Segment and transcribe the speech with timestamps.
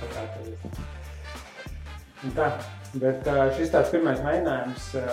[0.00, 0.80] Pakārtoties.
[2.20, 2.48] Un tā,
[3.00, 5.04] bet ā, šis tāds pirmais mēģinājums ā,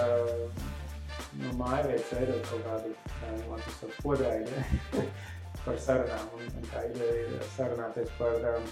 [1.41, 4.51] nu, mājvietas veidot kaut kādu, labi, tas tāds podraidi
[5.65, 6.25] par sarunām.
[6.38, 8.68] Un, un tā ideja ir sarunāties par um,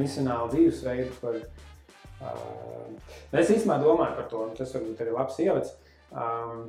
[0.00, 1.48] misionālu dzīvesveidu, par uh,
[3.34, 5.74] Es īstenībā domāju par to, un tas varbūt arī labs ievads.
[6.14, 6.68] Um,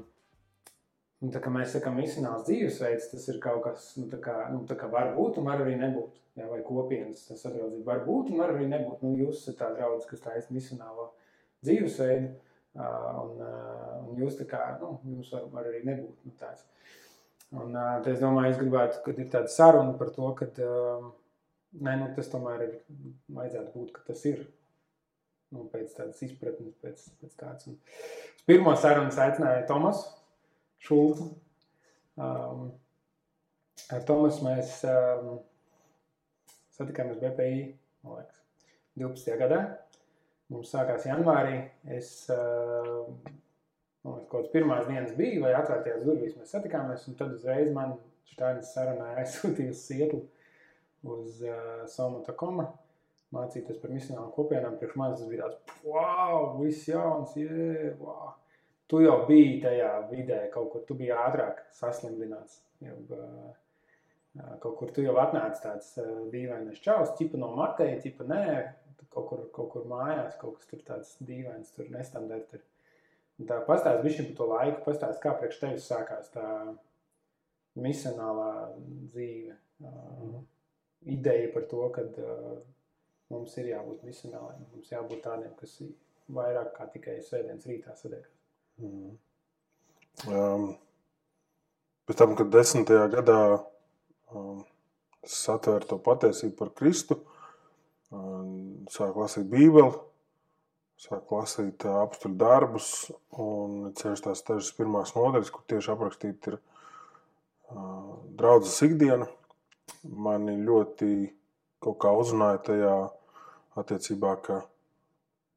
[1.24, 4.64] un tā kā mēs sakām, misionāls dzīvesveids, tas ir kaut kas, nu, tā kā, nu,
[4.70, 6.22] tā kā var būt un var arī nebūt.
[6.36, 9.06] Jā, vai kopienas sadraudzība var būt un var arī nebūt.
[9.06, 11.14] Nu, jūs esat tā draudz, kas taisa misionālo
[11.64, 12.34] dzīvesveidu,
[12.76, 13.46] un,
[14.10, 16.66] un jūs tā kā, nu, jūs var, var arī nebūt nu, tāds.
[17.56, 22.12] Un tad es domāju, es gribētu, kad ir tāda saruna par to, ka, nē, nu,
[22.18, 22.76] tas tomēr ir,
[23.32, 24.44] vajadzētu būt, ka tas ir
[25.56, 27.70] nu, pēc tādas izpratnes, pēc, pēc tādas.
[27.70, 30.04] Un uz pirmo sarunu aicināja Tomas
[30.86, 31.30] Šulcu.
[32.16, 32.68] Um,
[33.92, 35.40] ar Tomasu mēs um,
[36.76, 37.66] satikāmies BPI,
[38.06, 38.44] man liekas,
[39.02, 39.40] 12.
[39.42, 39.62] gadā.
[40.54, 41.58] Mums sākās janvārī.
[41.98, 43.04] Es, uh,
[44.06, 47.74] man liekas, kaut kāds pirmās dienas bija, vai atvērtajās durvīs mēs satikāmies, un tad uzreiz
[47.76, 47.98] man
[48.30, 50.24] Štānis sarunāja aizsūtīja uz Sietlu
[51.06, 52.66] uz uh, Somata Koma
[53.36, 58.34] mācīties par misionālām kopienām, priekš manis tas bija tāds, wow, viss jauns, jē, wow.
[58.92, 62.60] Tu jau biji tajā vidē, kaut kur tu biji ātrāk saslimdināts.
[62.86, 62.98] Jau,
[64.62, 65.94] kaut kur tu jau atnāci tāds
[66.34, 68.46] dīvainais čaus, ķipa no Mateja, ķipa nē,
[69.16, 71.90] kaut kur, kaut kur mājās, kaut kas tur tāds dīvains, tur.
[73.36, 76.46] Un tā pastāst bišķi par to laiku, pastāst, kā priekš tevis sākās tā
[77.76, 78.52] misionālā
[79.12, 79.58] dzīve.
[79.84, 80.38] Uh,
[81.12, 82.54] ideja par to, kad uh,
[83.34, 84.64] mums ir jābūt misionāliem.
[84.72, 85.76] Mums jābūt tādiem, kas
[86.38, 88.35] vairāk kā tikai svētdienas rītā sadiekās.
[88.82, 89.14] Mm.
[90.32, 90.66] Um,
[92.08, 93.40] pēc tam, kad desmitajā gadā
[94.36, 94.64] um,
[95.26, 97.18] es atvēru to patiesību par Kristu,
[98.12, 99.94] um, sāku lasīt Bībeli,
[101.02, 102.92] sāku lasīt uh, apstuļu darbus,
[103.32, 109.28] un ceļš tās dažas pirmās nodaļas, kur tieši aprakstīt ir uh, draudzes ikdiena.
[110.06, 111.12] Mani ļoti
[111.84, 112.96] kaut kā uzrunāja tajā
[113.80, 114.64] attiecībā, ka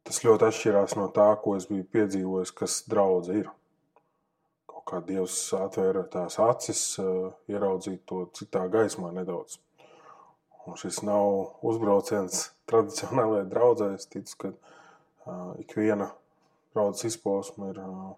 [0.09, 3.49] tas ļoti atšķirās no tā, ko es biju piedzīvojis, kas draudze ir.
[4.69, 6.83] Kaut kā Dievs atvēra tās acis,
[7.53, 9.59] ieraudzīt to citā gaismā nedaudz.
[10.69, 13.93] Un šis nav uzbrauciens tradicionālajai draudzē.
[13.97, 16.11] Es ticu, ka uh, ikviena
[16.77, 18.11] draudzes izpausme ir uh,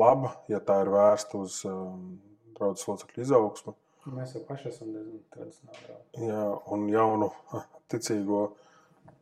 [0.00, 2.18] laba, ja tā ir vērsta uz um,
[2.56, 3.76] draudzes locekļu izaugsmu.
[4.16, 6.28] Mēs jau paši esam diezgan tradicionāli.
[6.30, 7.28] Jā, un jaunu
[7.92, 8.46] ticīgo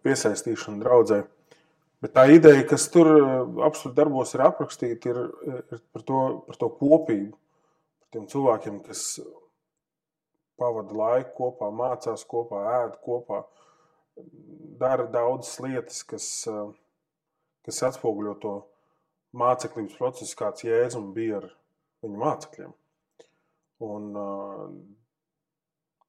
[0.06, 1.22] piesaistīšanu draudzē.
[2.03, 3.09] Bet tā ideja, kas tur
[3.66, 5.20] absolūti darbos ir aprakstīta, ir,
[5.75, 7.34] ir par, to, par to kopību.
[7.98, 9.03] Par tiem cilvēkiem, kas
[10.58, 13.42] pavada laiku kopā, mācās kopā, ēd kopā,
[14.78, 16.28] dara daudzas lietas, kas,
[17.66, 18.54] kas atspoguļo to
[19.38, 21.50] māceklības procesu, kāds Jēzus bija ar
[22.04, 22.72] viņu mācekļiem.
[23.88, 24.08] Un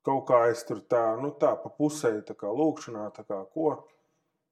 [0.07, 3.71] kaut kā es tur tā, nu tā pa pusē, tā kā lūkšanā, tā kā ko.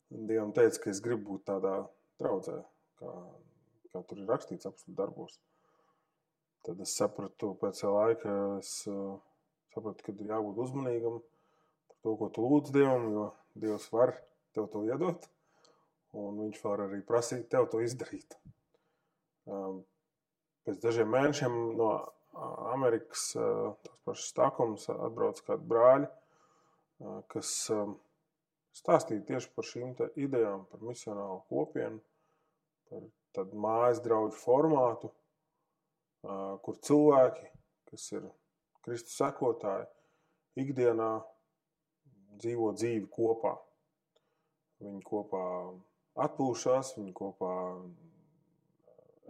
[0.10, 1.76] Dievam teica, ka es gribu būt tādā
[2.22, 2.62] draudzē,
[3.02, 3.14] kā,
[3.92, 5.40] kā tur ir rakstīts apstākļu darbos.
[6.68, 9.18] Tad es sapratu, pēc laika es uh,
[9.76, 13.28] sapratu, ka ir jābūt uzmanīgam par to, ko tu lūdz Dievam, jo
[13.58, 14.16] Dievs var
[14.56, 15.28] tev to iedot,
[16.18, 18.38] un viņš var arī prasīt tev to izdarīt.
[19.48, 19.84] Um,
[20.68, 21.92] pēc dažiem mēnešiem no
[22.74, 26.10] Amerikas tās pašas stākums atbrauc kādi brāļi,
[27.34, 27.54] kas
[28.78, 32.02] stāstīja tieši par šīm idejām, par misionālu kopienu,
[32.90, 35.12] par tādu mājas draugu formātu,
[36.66, 37.48] kur cilvēki,
[37.92, 38.28] kas ir
[38.86, 39.88] Kristus sekotāji,
[40.58, 41.12] ikdienā
[42.38, 43.56] dzīvo dzīvi kopā.
[44.84, 45.44] Viņi kopā
[46.28, 47.54] atpūšas, viņi kopā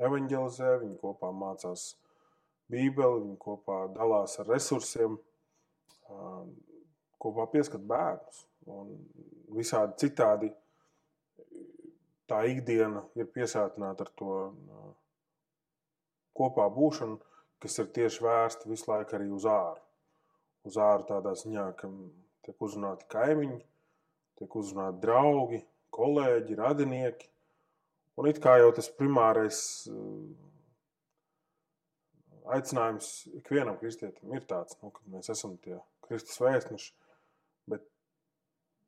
[0.07, 1.93] evanģelizē, viņi kopā mācās
[2.71, 5.17] Bībeli, viņi kopā dalās ar resursiem,
[7.21, 8.43] kopā pieskat bērnus.
[8.67, 8.91] Un
[9.55, 10.49] visādi citādi
[12.27, 14.33] tā ikdiena ir piesātināta ar to
[16.37, 17.17] kopā būšanu,
[17.63, 19.81] kas ir tieši vērsta visu laiku arī uz āru.
[20.67, 21.89] Uz āru tādā ziņā, ka
[22.45, 23.61] tiek uzrunāti kaimiņi,
[24.37, 25.61] tiek uzrunāti draugi,
[25.95, 27.29] kolēģi, radinieki.
[28.17, 29.59] Un it kā jau tas primārais
[32.55, 33.09] aicinājums
[33.39, 35.77] ikvienam kristietim ir tāds, nu, ka mēs esam tie
[36.07, 36.94] Kristus vēstneši.
[37.71, 37.83] Bet,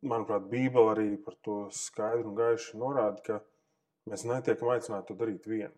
[0.06, 3.39] manuprāt, Bībele arī par to skaidri un gaiši norāda, ka
[4.09, 5.75] mēs netiekam aicināti to darīt vieni.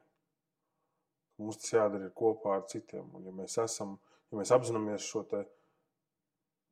[1.42, 3.08] Mums tas jādara kopā ar citiem.
[3.18, 3.98] Un, ja mēs esam,
[4.30, 5.26] ja mēs apzināmies šo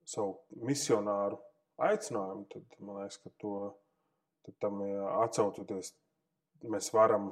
[0.09, 1.39] savu misionāru
[1.89, 3.53] aicinājumu, tad man liekas, ka to
[4.61, 4.81] tam
[5.23, 5.93] atcaucoties,
[6.65, 7.29] mēs varam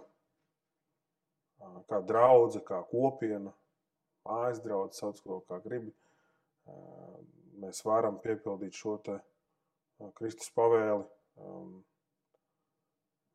[1.90, 3.54] kā draudzene, kā kopiena,
[4.64, 5.94] draugs, sauc to kā gribi.
[7.62, 8.98] Mēs varam piepildīt šo
[10.18, 11.06] Kristus pavēli,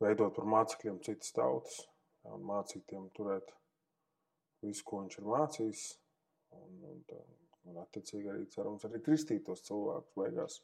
[0.02, 1.80] veidot par mācekļiem citas tautas
[2.30, 3.50] un mācīt tiem turēt
[4.62, 5.86] visu, ko viņš ir mācījis.
[6.52, 7.02] Un, un,
[7.70, 10.58] un attiecīgi arī cerams, arī kristītos cilvēkus beigās.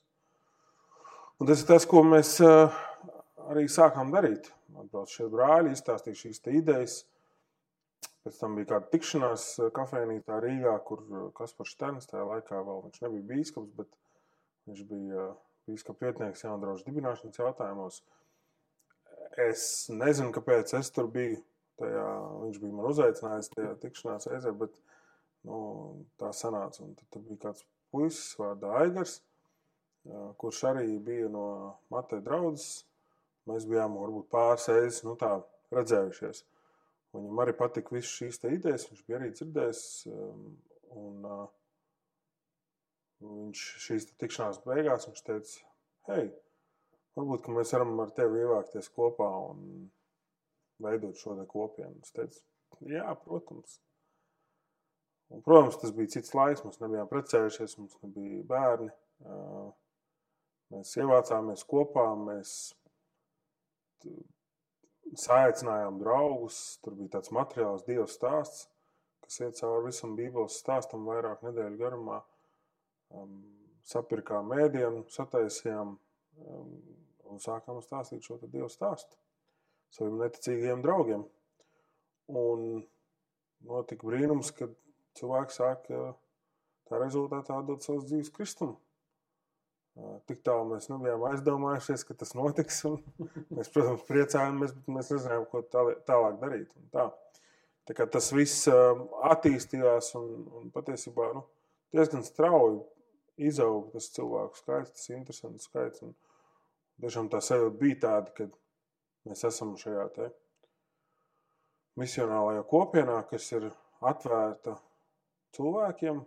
[1.38, 4.50] Un tas ir tas, ko mēs arī sākām darīt.
[4.78, 6.98] Atbrauc šie brāļi, izstāstīja šīs idejas.
[8.28, 9.42] Pēc tam bija kāda tikšanās
[9.72, 11.00] kafejnīcā Rīgā, kur
[11.32, 13.94] Kaspars Sterns tajā laikā vēl viņš nebija bīskaps, bet
[14.68, 15.22] viņš bija
[15.64, 18.02] bīskapa vietnieks Jāndrauža dibināšanas jautājumos.
[19.40, 21.38] Es nezinu, kāpēc es tur biju.
[21.80, 22.04] Tajā,
[22.42, 24.76] viņš bija man uzaicinājis tajā tikšanās reizē, bet
[25.48, 25.62] nu,
[26.20, 26.84] tā sanāca.
[26.84, 29.22] Un tad, bija kāds puisis vārdā Aigars,
[30.44, 31.46] kurš arī bija no
[31.96, 32.82] Mateja draudzes.
[33.48, 35.16] Mēs bijām varbūt pāris reizes nu,
[35.72, 36.44] redzējušies.
[37.18, 39.86] Viņam arī patika visas šīs idejas, viņš bija arī dzirdējis.
[40.98, 41.24] Un,
[43.18, 45.64] viņš šīs tikšanās beigās teica,
[46.08, 46.28] hei,
[47.18, 49.88] varbūt mēs varam ar tevi ievākties kopā un
[50.84, 51.98] veidot šo kopienu.
[52.04, 52.40] Es teicu,
[52.86, 53.80] jā, protams.
[55.28, 58.90] Un, protams, tas bija cits laiks, mēs nebijām precējušies, mums nebija bērni.
[60.72, 62.54] Mēs ievācāmies kopā, mēs
[65.16, 66.78] saicinājām draugus.
[66.84, 68.66] Tur bija tāds materiāls, Dieva stāsts,
[69.24, 72.20] kas iet cauri visam Bībeles stāstam vairāk nedēļu garumā.
[73.88, 75.96] Sapirkām mēdienu, sataisījām
[77.28, 79.16] un sākām stāstīt šo Dieva stāstu
[79.94, 81.24] saviem neticīgiem draugiem.
[82.28, 82.64] Un
[83.68, 84.74] notika brīnums, kad
[85.18, 86.02] cilvēki sāka
[86.88, 88.76] tā rezultātā dot savus dzīves kristumu.
[90.30, 92.84] Tik tālu mēs nebijām aizdomājušies, ka tas notiks.
[93.56, 96.70] Mēs, protams, priecājāmies, bet mēs nezinājām, ko tālāk darīt.
[96.94, 97.08] Tā.
[97.88, 100.28] Tā kā tas viss attīstījās un,
[100.58, 101.42] un patiesībā nu,
[101.96, 102.82] diezgan strauji
[103.48, 106.04] izauga tas cilvēku skaits, tas interesants skaits.
[106.04, 106.12] Un,
[107.00, 108.50] tiešām tā sajūta bija tāda, ka
[109.28, 110.30] Mēs esam šajā
[112.00, 113.66] misionālajā kopienā, kas ir
[114.00, 114.76] atvērta
[115.56, 116.22] cilvēkiem.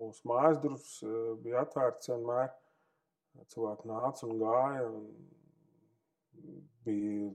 [0.00, 2.50] Mūsu mājas durvis eh, bija atvērtas vienmēr.
[3.52, 4.86] Cilvēki nāca un gāja.
[4.88, 5.04] Un
[6.86, 7.30] bija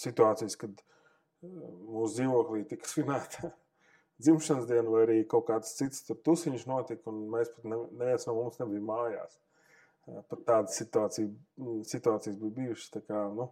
[0.00, 3.52] situācijas, kad eh, mūsu dzīvoklī tika svinēta
[4.22, 8.60] dzimšanas diena, vai arī kaut kāds cits tusiņš notika, un mēs pat neviens no mums
[8.62, 9.40] nebija mājās.
[10.06, 11.32] Pat tādas situācijas,
[11.90, 12.92] situācijas bija bijušas.
[13.08, 13.48] Kā, nu,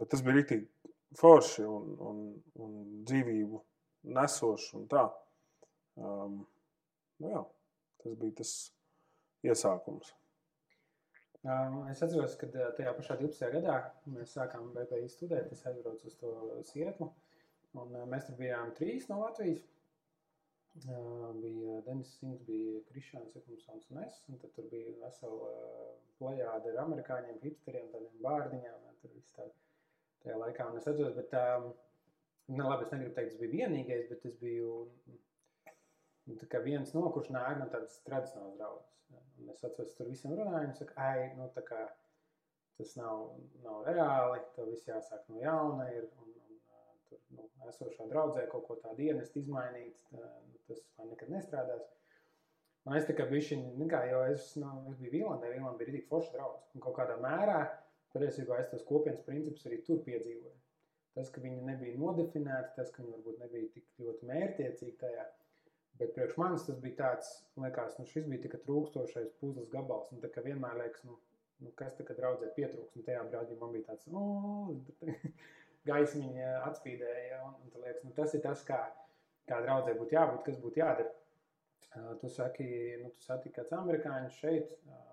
[0.00, 2.22] bet tas bija rīktīgi forši un, un,
[2.64, 3.60] un dzīvību
[4.16, 5.04] nesoši un tā.
[5.94, 6.40] Um,
[7.22, 7.42] nu jā,
[8.02, 8.52] tas bija tas
[9.44, 10.12] iesākums.
[11.44, 13.50] Um, es atceros, ka tajā pašā 12.
[13.52, 13.76] gadā
[14.08, 15.50] mēs sākām BPI studēt.
[15.52, 16.32] Es aizbraucu uz to
[16.70, 17.10] Sietlu.
[17.74, 19.66] Un, uh, mēs tur bijām trīs no Latvijas.
[20.88, 24.22] Uh, bija Denis Sings, bija Krišāns, Ekumsons un es.
[24.32, 29.46] Un tad tur bija vesela uh, plejāde ar amerikāņiem, hipsteriem, tādiem bārdiņām tur viss tā,
[30.24, 30.70] tajā laikā.
[30.70, 31.44] Un es atceros, bet tā,
[32.48, 34.78] ne, labi, es negribu teikt, tas bija vienīgais, bet es biju
[36.28, 38.94] nu, viens no, kurš nāk no tādas tradicionālas draudzes.
[39.42, 41.80] Un es atceros, tur visiem runāju, un saka, ai, nu tā kā
[42.78, 48.06] tas nav, nav reāli, tev viss jāsāk no jauna ir, un, un tur, nu, esošā
[48.10, 51.86] draudzē kaut ko tādu ienest, izmainīt, tā, nu, tas man nekad nestrādās.
[52.84, 55.90] Un es tā kā bišķiņ, nu kā, jo es, nu, es biju Vīlandē, Vīlandē bija
[55.90, 56.66] rītīgi forša draudz.
[56.76, 57.62] Un kaut kādā mērā,
[58.12, 60.58] patiesībā es tos kopienas principus arī tur piedzīvoju.
[61.14, 65.24] Tas, ka viņi nebija nodefinēti, tas, ka viņi varbūt nebija tik ļoti mērķiecīgi tajā,
[66.00, 70.22] bet priekš manis tas bija tāds, liekas, nu šis bija tikai trūkstošais puzles gabals, un
[70.22, 71.18] tā kā vienmēr liekas, nu,
[71.64, 74.72] nu kas tā kā draudzē pietrūks, un tajā brādī man bija tāds, oh,
[75.88, 78.80] gaismiņa atspīdēja, un, un tā liekas, nu tas ir tas, kā,
[79.50, 81.12] kā draudzē būtu jābūt, kas būtu jādara.
[81.94, 82.64] Uh, tu saki,
[82.98, 85.04] nu tu satiki kāds amerikāņš šeit, uh,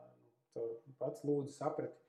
[0.56, 0.64] tu
[0.98, 2.02] pats lūdzu saprati,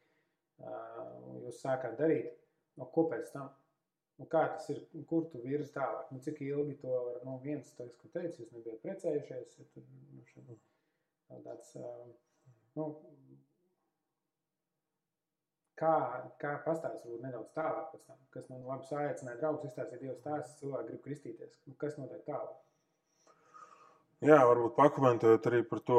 [1.43, 2.31] jūs sākāt darīt,
[2.79, 3.50] no ko pēc tam?
[4.21, 6.11] Nu, kā tas ir, kur tu virzi tālāk?
[6.12, 9.87] Nu, cik ilgi to var, nu, viens, tas, ko teici, jūs nebijat precējušies, ja tur,
[10.12, 10.50] nu, šeit,
[11.47, 11.73] tāds,
[12.76, 12.87] nu,
[15.81, 15.95] kā,
[16.42, 20.61] kā pastāst varbūt nedaudz tālāk pēc tam, kas, nu, labi, sāiecināja draugus, izstāstīja Dievs stāstus,
[20.61, 22.61] cilvēki grib kristīties, nu, kas notiek tālāk?
[24.23, 25.99] Jā, varbūt pakomentējot arī par to,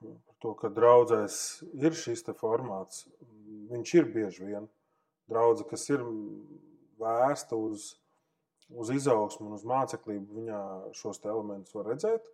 [0.00, 1.42] par to, ka draudzēs
[1.76, 3.04] ir šis te formāts,
[3.68, 4.70] viņš ir bieži vien.
[5.28, 6.00] Draudze, kas ir
[7.00, 7.92] vērsta uz
[8.68, 10.62] uz izaugsmu un uz māceklību viņā
[10.96, 12.26] šos elementus var redzēt.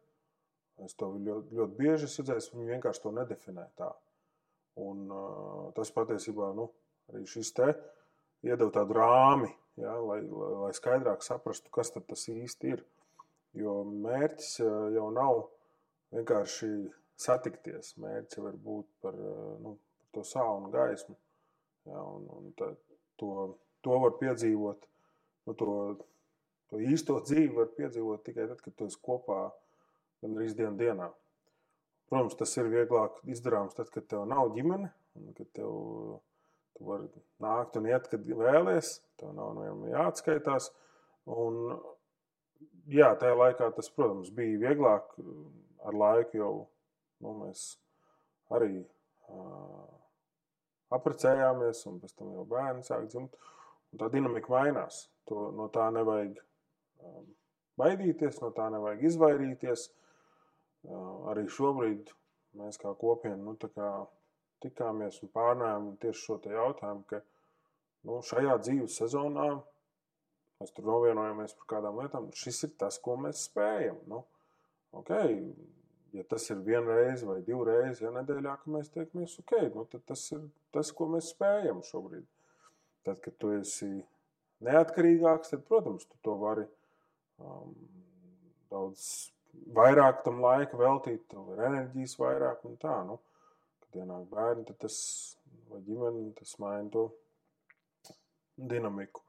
[0.85, 3.92] Es to ļoti, ļoti bieži redzēju, viņi vienkārši to nedefinē tā.
[4.83, 6.66] Un, uh, tas patiesībā nu,
[7.12, 7.68] arī šis te
[8.44, 12.83] iedod tādu rāmi, ja, lai, lai, skaidrāk saprastu, kas tas īsti ir.
[13.54, 14.56] Jo mērķis
[14.97, 15.44] jau nav
[16.11, 16.71] vienkārši
[17.23, 17.92] satikties.
[18.02, 19.21] Mērķis var būt par,
[19.62, 21.14] nu, par to sāli un gaismu.
[21.87, 22.73] Ja, un, un tā,
[23.21, 23.30] to,
[23.85, 24.88] to var piedzīvot,
[25.49, 25.75] nu, to,
[26.73, 29.47] to īsto dzīvi var piedzīvot tikai tad, kad tu esi kopā
[30.25, 31.11] gan arī dienas dienā.
[32.11, 35.73] Protams, tas ir vieglāk izdarāms tad, kad tev nav ģimene, un kad tev,
[36.76, 37.09] tu vari
[37.43, 40.69] nākt un iet, kad vēlies, tev nav nevienam jāatskaitās.
[41.33, 41.59] Un,
[42.93, 45.17] jā, tajā laikā tas, protams, bija vieglāk.
[45.85, 46.53] Ar laiku jau
[47.25, 47.64] nu, mēs
[48.55, 49.88] arī uh,
[50.97, 53.37] apprecējāmies, un pēc tam jau bērni sāk dzimt.
[53.37, 53.63] Un
[54.01, 55.07] tā dinamika mainās.
[55.29, 57.29] To, no tā nevajag um,
[57.81, 59.87] baidīties, no tā nevajag izvairīties.
[60.85, 62.13] Uh, arī šobrīd
[62.61, 63.93] mēs kā kopiena nu, kā
[64.65, 67.21] tikāmies un pārnājām tieši šo jautājumu, ka
[68.05, 69.49] nu, šajā dzīves sezonā
[70.61, 72.29] mēs tur novienojamies par kādām lietām.
[72.37, 73.99] Šis ir tas, ko mēs spējam.
[74.11, 74.23] Nu,
[74.97, 75.41] okay,
[76.15, 80.29] ja tas ir vienreiz vai divreiz ja nedēļā, ka mēs tiekamies, ok, nu, tad tas
[80.37, 82.27] ir tas, ko mēs spējam šobrīd.
[83.05, 83.91] Tad, kad tu esi
[84.65, 86.65] neatkarīgāks, tad, protams, tu to vari
[87.43, 87.75] um,
[88.73, 89.07] daudz
[89.77, 92.97] vairāk tam laika veltīt, tev ir enerģijas vairāk un tā.
[93.07, 93.19] Nu,
[93.85, 94.97] kad ienāk bērni, tad tas
[95.71, 97.09] vai ģimene, tas maina to
[98.57, 99.23] dinamiku.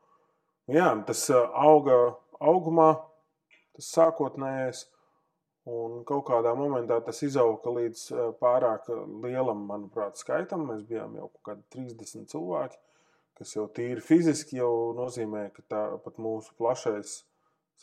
[0.66, 2.90] Nu, jā, tas auga augumā,
[3.76, 4.86] tas sākotnējais,
[5.70, 8.08] un kaut kādā momentā tas izauga līdz
[8.42, 8.90] pārāk
[9.24, 10.68] lielam, manuprāt, skaitam.
[10.70, 12.82] Mēs bijām jau kaut kādi 30 cilvēki,
[13.36, 17.22] kas jau tīri fiziski jau nozīmē, ka tā pat mūsu plašais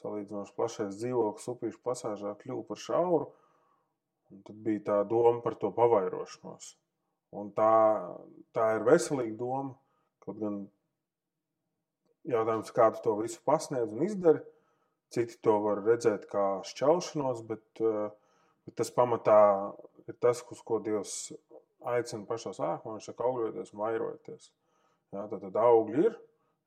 [0.01, 3.27] salīdzinoši plašais dzīvoklis upīšu pasāžā kļuva par šauru.
[4.33, 6.71] Tad bija tā doma par to pavairošanos.
[7.37, 7.73] Un tā,
[8.57, 9.75] tā ir veselīga doma.
[10.25, 10.63] Kaut gan
[12.29, 14.41] jautājums, kā tu to visu pasniedz un izdari,
[15.13, 18.09] citi to var redzēt kā šķelšanos, bet, eh,
[18.65, 19.41] bet tas pamatā
[20.07, 21.33] ir tas, uz ko Dievs
[21.85, 22.97] aicina pašā sākumā.
[22.97, 24.51] Viņš saka, augļoties un vairojieties.
[25.13, 26.15] Ja, tad, tad augļi ir,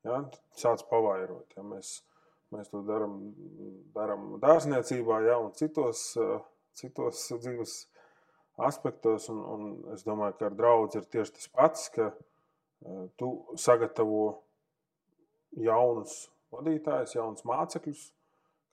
[0.06, 0.20] ja,
[0.58, 1.56] sāc pavairot.
[1.58, 1.96] Ja, mēs,
[2.54, 3.16] Mēs to darām,
[3.94, 6.12] darām dārzniecībā, ja, un citos,
[6.78, 7.74] citos dzīves
[8.68, 9.26] aspektos.
[9.32, 12.12] Un, un es domāju, ka ar draugu ir tieši tas pats, ka
[13.18, 14.22] tu sagatavo
[15.58, 18.04] jaunus vadītājus, jaunus mācekļus,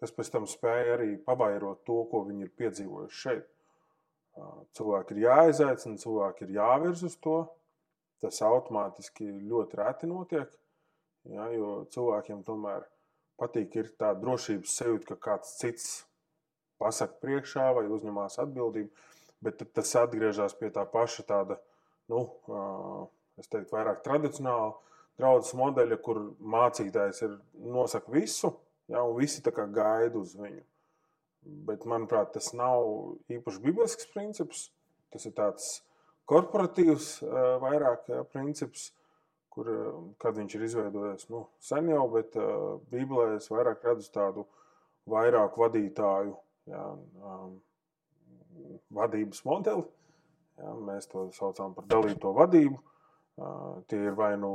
[0.03, 3.49] kas pēc tam spēj arī pavairot to, ko viņi ir piedzīvojuši šeit.
[4.77, 7.39] Cilvēki ir jāizaicina, cilvēki ir jāvirz uz to.
[8.23, 10.51] Tas automātiski ļoti reti notiek,
[11.27, 12.85] ja, jo cilvēkiem tomēr
[13.41, 15.89] patīk, tā drošības sajūta, ka kāds cits
[16.79, 18.89] pasakā priekšā vai uzņemās atbildību,
[19.43, 21.59] bet tas atgriežas pie tā paša tāda,
[22.11, 22.23] nu,
[23.39, 24.71] es teiktu, vairāk tradicionāla
[25.19, 27.35] draudzes modeļa, kur mācītājs ir
[27.75, 28.53] nosaka visu,
[28.87, 30.63] ja, un visi gaida uz viņu.
[31.67, 32.85] Bet, manuprāt, tas nav
[33.31, 34.69] īpaši biblisks princips.
[35.11, 35.81] Tas ir tāds
[36.29, 37.15] korporatīvs
[37.63, 38.91] vairāk princips
[39.53, 39.69] kur,
[40.21, 42.37] kad viņš ir izveidojies nu, sen jau, bet
[42.89, 44.47] Bībelē es vairāk redzu tādu
[45.09, 46.33] vairāk vadītāju
[46.71, 46.85] jā,
[47.27, 47.59] um,
[48.93, 49.85] vadības modeli.
[50.61, 52.79] Jā, mēs to saucam par dalīto vadību.
[53.33, 54.51] Uh, tie ir vai nu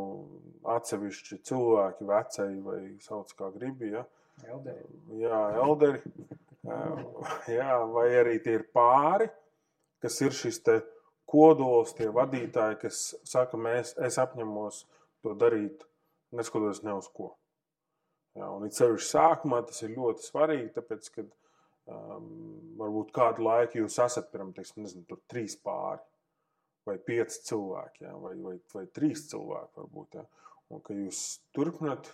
[0.70, 3.90] atsevišķi cilvēki, vecēji, vai sauc kā gribi.
[3.96, 4.04] Ja.
[4.46, 5.00] Elderi.
[5.18, 6.12] Jā, elderi.
[6.62, 7.02] Uh,
[7.58, 9.26] jā, vai arī tie ir pāri,
[10.02, 10.97] kas ir šis te, uh,
[11.28, 14.84] kodols, tie vadītāji, kas saka, mēs, es apņemos
[15.24, 15.84] to darīt,
[16.34, 17.32] neskatoties ne uz ko.
[18.38, 22.28] Jā, un it sevišķi sākumā tas ir ļoti svarīgi, tāpēc, ka um,
[22.78, 26.04] varbūt kādu laiku jūs esat, piemēram, teiksim, nezinu, tur trīs pāri
[26.88, 30.24] vai pieci cilvēki, jā, vai, vai, vai trīs cilvēki varbūt, jā.
[30.72, 31.22] un ka jūs
[31.56, 32.12] turpināt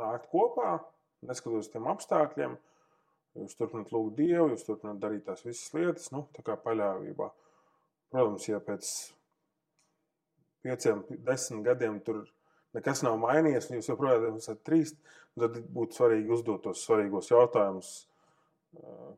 [0.00, 0.78] nākt kopā,
[1.26, 2.56] neskatoties tiem apstākļiem,
[3.42, 7.28] jūs turpināt lūgt Dievu, jūs turpināt darīt tās visas lietas, nu, tā kā paļāvībā.
[8.16, 8.90] Protams, ja pēc
[10.64, 12.22] pieciem, desmit gadiem tur
[12.72, 14.94] nekas nav mainījies, un jūs joprojām esat trīs,
[15.36, 17.90] tad būtu svarīgi uzdot tos svarīgos jautājumus,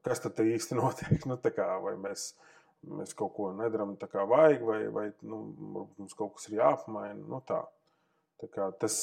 [0.02, 1.26] kas tad īsti notiek.
[1.31, 2.33] Nu, kā, vai mēs,
[2.90, 5.45] mēs kaut ko nedaram tā kā vajag, vai, vai nu,
[5.85, 7.23] mums kaut kas ir jāpamaina.
[7.23, 7.62] Nu, tā.
[8.43, 8.97] Tā kā tas,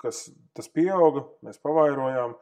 [0.00, 0.20] kas,
[0.56, 2.36] tas pieauga, mēs pavairojām,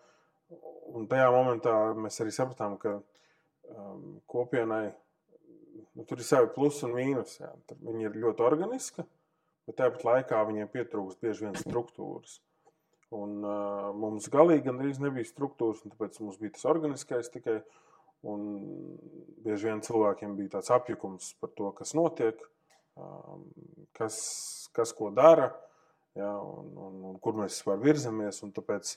[0.98, 4.92] un tajā momentā mēs arī sapratām, ka um, kopienai
[5.96, 7.36] nu, tur ir savi plusi un mīnus.
[7.40, 7.50] Jā.
[7.68, 9.04] Tur viņi ir ļoti organiski,
[9.68, 12.40] bet tāpat laikā viņiem pietrūkst bieži vien struktūras.
[13.12, 17.60] Un, uh, mums galīgi gandrīz nebija struktūras, tāpēc mums bija tas organiskais tikai.
[18.22, 18.44] Un
[19.42, 22.38] bieži vien cilvēkiem bija tāds apjukums par to, kas notiek,
[22.94, 23.48] um,
[23.98, 24.18] kas,
[24.76, 25.48] kas ko dara,
[26.14, 28.38] ja, un, un, un kur mēs vispār virzamies.
[28.54, 28.92] Tāpēc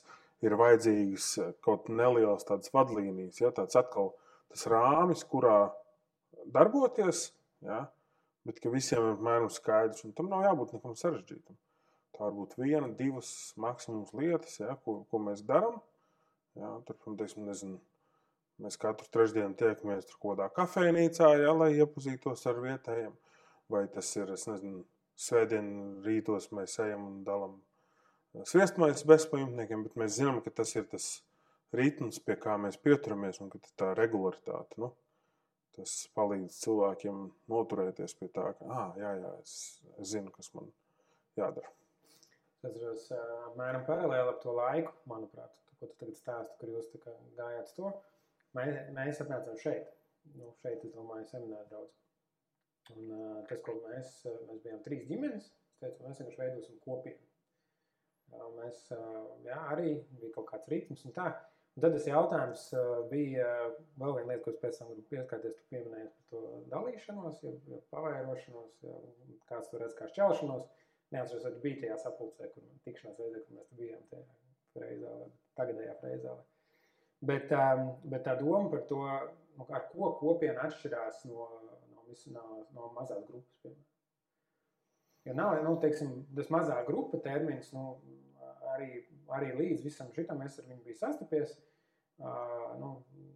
[0.46, 1.32] ir vajadzīgas
[1.66, 4.14] kaut nelielas tādas vadlīnijas, ja, tāds atkal
[4.54, 5.72] tas rāmis, kurā
[6.54, 7.30] darboties,
[7.66, 7.86] ja,
[8.46, 11.58] bet ka visiem ir apmēram skaidrs, un tam nav jābūt nekam sarežģītam.
[12.16, 15.82] Tā var būt viena, divas maksimums lietas, ja, ko, ko mēs darām.
[16.56, 17.82] Ja, tur, teiksim, nezinu,
[18.64, 23.16] mēs katru trešdienu tiekamies kaut kādā kafejnīcā, ja, lai iepazītos ar vietējiem.
[23.74, 24.86] Vai tas ir, es nezinu,
[25.20, 25.68] svētdien
[26.06, 27.58] rītos mēs ejam un dalām
[28.44, 31.10] sviestmaiņas bezpajumtniekiem, bet mēs zinām, ka tas ir tas
[31.76, 34.80] ritms, pie kā mēs pieturamies un ka tā regularitāte.
[34.82, 34.92] Nu,
[35.76, 39.56] tas palīdz cilvēkiem noturēties pie tā, ka, ah, jā, jā, es,
[40.00, 40.72] es zinu, kas man
[41.40, 41.72] jādara.
[42.66, 43.20] Tas ir
[43.52, 46.90] apmēram paralēli ar to laiku, manuprāt, to, ko tu tagad stāsti, kur jūs
[47.38, 47.92] gājāt to.
[48.58, 49.92] Mēs, mēs atnācām šeit.
[50.34, 51.92] Nu, šeit, es domāju, semināru daudz.
[52.96, 54.12] Un, uh, tas, ko mēs,
[54.48, 57.22] mēs bijām trīs ģimenes, es teicu, mēs vienkārši veidosim kopienu.
[58.34, 61.28] Uh, mēs, uh, jā, arī bija kaut kāds ritms un tā.
[61.76, 63.48] Un tad tas jautājums uh, bija
[64.00, 67.52] vēl viena lieta, ko es pēc tam gribu pieskarties, tu pieminēji par to dalīšanos, ja,
[67.74, 69.00] ja pavairošanos, ja,
[69.50, 70.70] kāds tur redz kā šķelšanos.
[71.14, 74.24] Neatceros, vai tu biji tajā sapulcē, kur tikšanās reizē, kur mēs bijām tajā
[74.76, 75.28] freizā, vai
[75.60, 76.38] tagadējā freizā.
[77.26, 79.02] Bet, um, bet tā doma par to,
[79.60, 81.50] nu, ar ko kopiena atšķirās no,
[81.92, 83.84] no, no, no mazās grupas, piemēram.
[85.26, 87.96] Jo nav, nu, teiksim, tas mazā grupa termins, nu,
[88.76, 89.00] arī,
[89.38, 91.56] arī līdz visam šitam es ar viņu biju sastapies.
[92.16, 92.90] Uh, nu,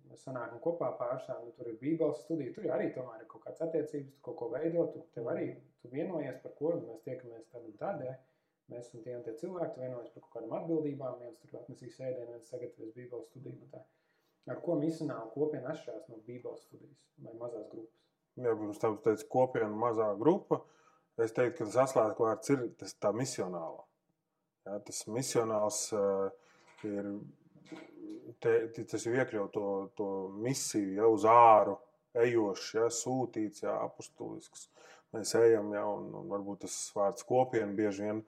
[0.08, 3.60] mēs sanākam kopā pārstāv, nu, tur ir bībeles studija, tur arī tomēr ir kaut kāds
[3.66, 5.50] attiecības, tu kaut ko veido, tu tev arī
[5.82, 8.16] tu vienojies par ko, mēs tiekamies tad un ja?
[8.70, 12.00] mēs esam tie un tie cilvēki, tu vienojies par kaut kādām atbildībām, viens tur atnesīs
[12.00, 13.84] ēdienu, viens sagatavos bībeles studiju, nu tā.
[14.50, 18.00] Ar ko misionāla kopiena atšķirās no bībeles studijas vai mazās grupas?
[18.40, 20.62] Jā, pirms tam teica kopiena mazā grupa,
[21.20, 23.89] es teiktu, ka tas atslēgas vārds ir tas tā misionāla.
[24.70, 26.28] Jā, tas misionāls uh,
[26.86, 27.08] ir
[28.44, 28.52] te,
[28.84, 30.10] tas jau iekļaut to, to
[30.44, 31.80] misiju, ja uz āru
[32.20, 34.68] ejošs, ja, sūtīts, ja, apustulisks.
[35.16, 38.22] Mēs ejam, ja, un, un varbūt tas vārds kopiena bieži vien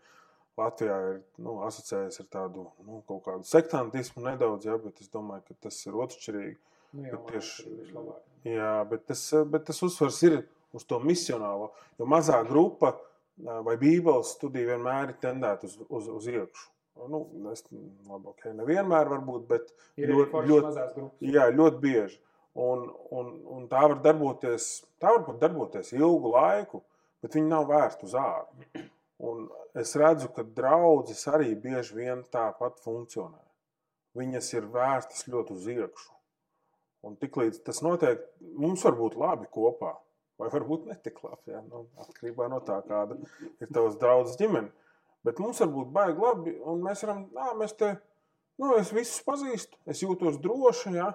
[0.58, 5.46] Latvijā ir nu, asociējies ar tādu nu, kaut kādu sektantismu nedaudz, ja, bet es domāju,
[5.48, 6.58] ka tas ir otršķirīgi.
[6.98, 7.76] Nu, jā, bet tieši,
[8.50, 9.24] jā, bet tas,
[9.54, 10.42] bet tas uzsvars ir
[10.76, 11.70] uz to misionālo,
[12.02, 12.96] jo mazā grupa
[13.66, 16.68] vai bībeles studija vienmēr ir tendēta uz, uz, uz iekšu.
[17.10, 22.20] Nu, es, labi, okay, nevienmēr, varbūt, bet ir ļoti, ļoti, jā, ļoti bieži.
[22.62, 22.84] Un,
[23.16, 24.68] un, un tā var darboties,
[25.00, 26.82] tā var darboties ilgu laiku,
[27.24, 28.84] bet viņi nav vērsti uz ārā.
[29.24, 29.46] Un
[29.78, 33.40] es redzu, ka draudzes arī bieži vien tāpat funkcionē.
[34.18, 36.10] Viņas ir vērstas ļoti uz iekšu.
[37.08, 38.20] Un tiklīdz tas notiek,
[38.60, 39.96] mums var būt labi kopā,
[40.42, 41.54] vai varbūt netik labi.
[41.54, 41.62] Ja?
[41.66, 43.18] Nu, atkarībā no tā, kāda
[43.62, 44.72] ir tavs draudzes ģimene.
[45.26, 47.92] Bet mums var būt baigi labi, un mēs varam, nā, mēs te,
[48.62, 51.12] nu, es visus pazīstu, es jūtos droši, ja.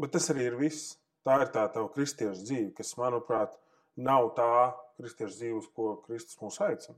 [0.00, 0.96] Bet tas arī ir viss.
[1.26, 3.52] Tā ir tā tava kristiešu dzīve, kas, manuprāt,
[4.00, 4.52] nav tā
[4.96, 6.96] kristiešu dzīve, uz ko Kristus mūs aicina.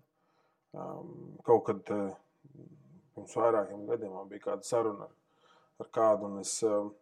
[0.70, 2.12] Um, kaut kad uh,
[3.16, 5.14] pirms vairākiem gadiem man bija kāda saruna ar,
[5.82, 6.92] ar kādu, un es, uh,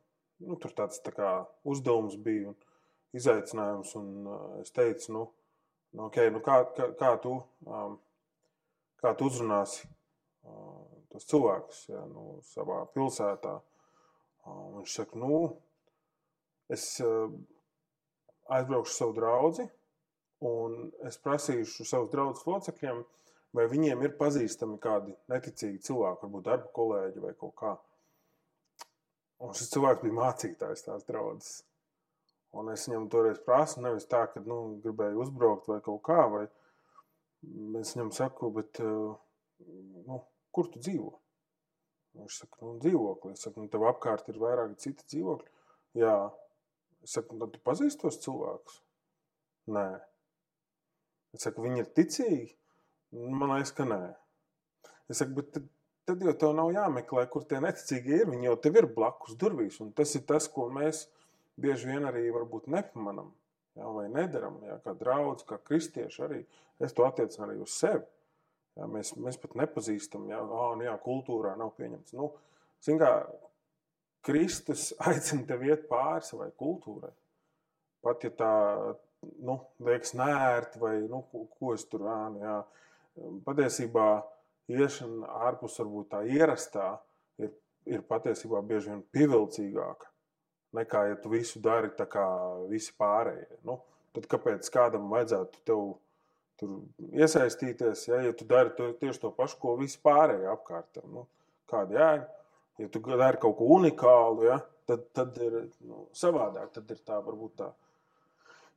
[0.45, 1.33] nu, tur tāds tā kā
[1.69, 2.59] uzdevums bija un
[3.17, 5.27] izaicinājums, un uh, es teicu, nu,
[5.91, 7.95] Nu, okay, nu kā, kā, kā, tu, um,
[9.01, 13.55] kā tu uzrunāsi uh, tos cilvēkus ja, nu, savā pilsētā?
[14.45, 15.39] Uh, viņš saka, nu,
[16.73, 17.33] es uh,
[18.53, 19.65] aizbraukšu savu draugu,
[20.45, 20.77] un
[21.09, 23.01] es prasīšu savus draugus locekļiem,
[23.57, 27.75] vai viņiem ir pazīstami kādi neticīgi cilvēki, varbūt darba kolēģi vai kaut kā.
[29.45, 31.63] Un šis cilvēks bija mācītājs tās draudzes.
[32.59, 36.47] Un es viņam toreiz prasu, nevis tā, ka nu, gribēju uzbraukt vai kaut kā, vai
[37.79, 40.21] es viņam saku, bet nu,
[40.55, 41.13] kur tu dzīvo?
[42.19, 43.35] Viņš saka, nu, dzīvokli.
[43.37, 45.51] Es saku, nu, tev apkārt ir vairāki citi dzīvokļi.
[46.01, 46.17] Jā.
[47.05, 48.81] Es saku, nu, tu pazīsti tos cilvēkus?
[49.77, 49.89] Nē.
[51.37, 52.55] Es saku, viņi ir ticīgi?
[53.13, 54.01] Man liekas, ka nē.
[55.13, 55.61] Es saku, bet
[56.09, 58.31] tad, jau tev nav jāmeklē, kur tie neticīgie ir.
[58.33, 59.79] Viņi jau tev ir blakus durvīs.
[59.97, 61.07] Tas ir tas, ko mēs
[61.61, 62.29] bieži vien arī
[62.67, 63.31] nepamanām
[63.79, 64.59] ja, vai nedaram.
[64.67, 66.41] Ja, kā draugs, kā kristieši arī.
[66.83, 68.05] Es to attiecinu arī uz sevi.
[68.79, 72.15] Ja, mēs, mēs pat nepazīstam, ja oh, nu, jā, kultūrā nav pieņemts.
[72.15, 72.31] Nu,
[73.01, 73.13] kā,
[74.27, 77.11] Kristus aicina tevi iet pāri savai kultūrai.
[78.07, 78.53] Pat ja tā
[79.43, 82.61] nu, liekas nērti, vai nu, ko, ko es tur ānu.
[83.47, 84.07] Patiesībā
[84.69, 86.93] iešana ārpus varbūt tā ierastā
[87.41, 87.53] ir,
[87.89, 90.11] ir patiesībā bieži vien pievilcīgāka
[90.77, 92.27] nekā, ja tu visu dari tā kā
[92.69, 93.63] visi pārējie.
[93.67, 93.79] Nu,
[94.17, 95.85] tad kāpēc kādam vajadzētu tev
[96.59, 96.75] tur
[97.15, 101.01] iesaistīties, ja, ja tu dari to, tieši to pašu, ko visi pārējie apkārt?
[101.09, 101.29] Nu,
[101.71, 102.27] kāda jēga?
[102.79, 106.71] Ja tu dari kaut ko unikālu, ja, tad, tad ir nu, savādāk.
[106.77, 107.73] Tad ir tā varbūt tā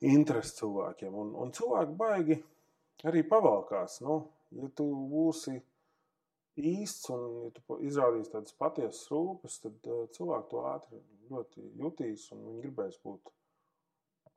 [0.09, 1.13] interese cilvēkiem.
[1.13, 2.37] Un, un cilvēki baigi
[3.09, 3.99] arī pavalkās.
[4.05, 4.23] Nu,
[4.57, 5.59] ja tu būsi
[6.67, 12.27] īsts un ja tu izrādīsi tādas patiesas rūpes, tad uh, cilvēki to ātri ļoti jutīs
[12.35, 13.31] un viņi gribēs būt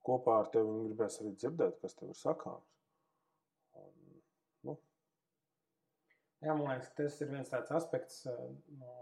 [0.05, 0.71] kopā ar tevi.
[0.71, 2.75] Viņi gribēs arī dzirdēt, kas tev ir sakāms.
[3.81, 3.95] Un,
[4.69, 4.77] nu.
[6.45, 8.95] Jā, man liekas, tas ir viens tāds aspekts, no,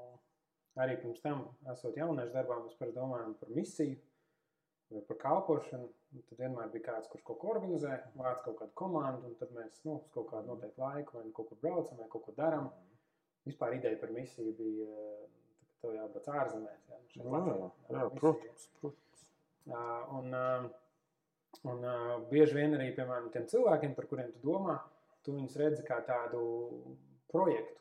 [0.80, 3.98] arī pirms tam, esot jauniešu darbā, mēs par domājam par misiju
[4.92, 5.90] vai par kalpošanu.
[6.28, 9.80] Tad vienmēr bija kāds, kurš kaut ko organizē, vāc kaut kādu komandu, un tad mēs
[9.86, 12.68] nu, uz kaut kādu noteiktu laiku vai nu kaut kur braucam vai kaut ko darām.
[13.48, 15.02] Vispār ideja par misiju bija,
[15.66, 16.88] ka tev jābrauc ārzemēs.
[16.88, 18.68] Jā, jā, jā, jā protams.
[18.80, 19.26] protams.
[20.18, 20.36] Un,
[21.72, 21.86] un
[22.30, 24.78] bieži vien arī, piemēram, tiem cilvēkiem, par kuriem tu domā,
[25.26, 26.42] tu viņus redzi kā tādu
[27.32, 27.78] projektu.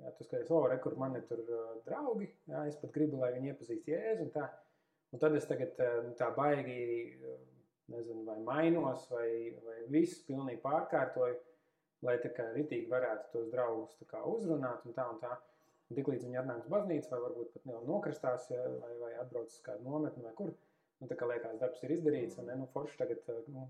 [0.00, 1.40] Jā, tu skaties, o, re, kur man ir tur
[1.84, 4.46] draugi, jā, es pat gribu, lai viņi iepazīst Jēzu un tā.
[5.10, 5.74] Un tad es tagad
[6.06, 7.18] nu, tā baigi,
[7.90, 9.28] nezinu, vai mainos, vai,
[9.66, 11.36] vai visu pilnīgi pārkārtoju,
[12.06, 15.36] lai tā kā ritīgi varētu tos draugus kā uzrunāt un tā un tā.
[15.90, 19.62] Un tiklīdz viņi atnāk uz baznīcu, vai varbūt pat nokristās, ja, vai, vai atbrauc uz
[19.64, 20.52] kādu nometni vai kur,
[21.00, 23.64] nu tā kā liekas, darbs ir izdarīts, un ne, nu forši tagad, nu,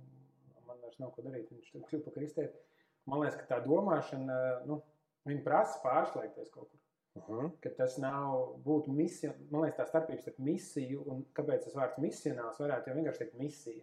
[0.68, 2.58] man vairs nav ko darīt, viņš tur kļuva kristēt.
[3.08, 4.36] Man liekas, ka tā domāšana,
[4.68, 4.82] nu,
[5.28, 6.76] viņa prasa pārslēgties kaut kur.
[7.16, 7.38] Uh mhm.
[7.38, 7.50] -huh.
[7.60, 9.32] Ka tas nav būt misija.
[9.50, 13.38] Man liekas, tā starpība starp misiju un kāpēc tas vārds misionāls varētu jau vienkārši teikt
[13.38, 13.82] misija.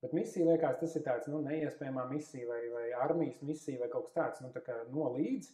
[0.00, 4.06] Bet misija liekas, tas ir tāds nu, neiespējamā misija vai, vai armijas misija vai kaut
[4.08, 4.44] kas tāds.
[4.44, 5.50] Nu, tā kā no līdz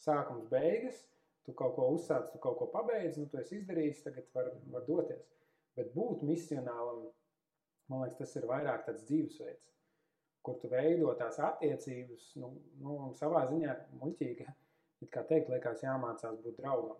[0.00, 1.02] sākums beigas,
[1.44, 4.86] tu kaut ko uzsāc, tu kaut ko pabeidz, nu, tu esi izdarījis, tagad var, var
[4.86, 5.26] doties.
[5.76, 7.04] Bet būt misionālam,
[7.92, 9.68] man liekas, tas ir vairāk tāds dzīvesveids,
[10.46, 14.48] kur tu veido tās attiecības, nu, nu savā ziņā muļķīgi
[15.00, 16.96] it kā teikt, liekas, jāmācās būt draugam.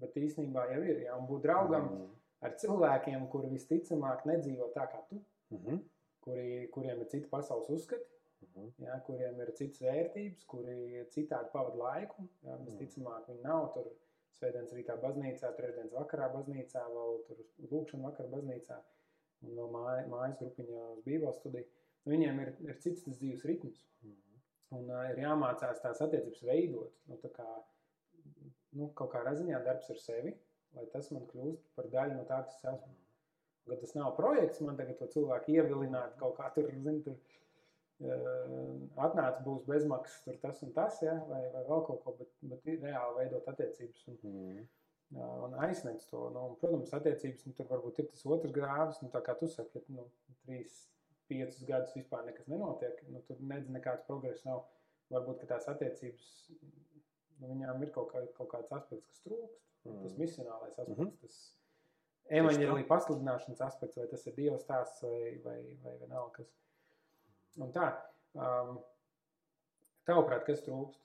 [0.00, 2.08] Bet īstenībā jau ir, jā, un būt draugam mm.
[2.46, 5.22] ar cilvēkiem, kuri visticamāk nedzīvo tā kā tu,
[5.54, 5.84] mm -hmm.
[6.26, 8.08] Kuri, kuriem ir citi pasaules uzskati,
[8.42, 8.72] mm -hmm.
[8.88, 12.26] jā, kuriem ir citas vērtības, kuri citādi pavada laiku.
[12.42, 12.66] Jā, mhm.
[12.70, 13.88] visticamāk, viņi nav tur
[14.36, 18.78] svētdienas rītā baznīcā, trešdienas vakarā baznīcā, vēl tur lūkšana vakarā baznīcā
[19.44, 21.66] un vēl māj, mājas grupiņā uz bībeles studiju.
[22.10, 23.80] Viņiem ir, ir cits tas dzīves ritms.
[24.02, 24.18] Mm.
[24.76, 26.94] Un uh, ir jāmācās tās attiecības veidot.
[27.10, 27.48] Nu, kā,
[28.78, 30.34] nu, kaut kā ziņā darbs ar sevi,
[30.76, 32.94] lai tas man kļūst par daļu no tā, kas es esmu.
[33.66, 38.74] Kad tas nav projekts, man tagad to cilvēku ievilināt kaut kā tur, zin, tur uh,
[39.08, 42.68] atnāca būs bezmaksas tur tas un tas, ja, vai, vai vēl kaut ko, bet, bet
[42.84, 44.66] reāli veidot attiecības un, mm.
[45.18, 46.22] uh, un aizsniegt to.
[46.34, 49.50] Nu, un, protams, attiecības, nu, tur varbūt ir tas otrs grāvis, nu, tā kā tu
[49.50, 50.06] saki, nu,
[50.46, 50.84] trīs,
[51.26, 54.64] piecus gadus vispār nekas nenotiek, nu, tur nedz nekāds progress nav.
[55.10, 56.24] Varbūt tās attiecības,
[57.38, 59.62] nu, viņām ir kaut, kā, kaut kāds aspekts, kas trūkst.
[59.86, 60.00] Mm.
[60.02, 61.18] Tas misionālais aspekts, mm -hmm.
[61.22, 61.36] tas
[62.40, 66.52] evaņģēlīja pasludināšanas aspekts, vai tas ir Dieva stāsts vai, vai, vai vienalga kas.
[67.62, 67.88] Un tā,
[68.36, 68.78] um,
[70.08, 71.00] tavuprāt, kas trūkst?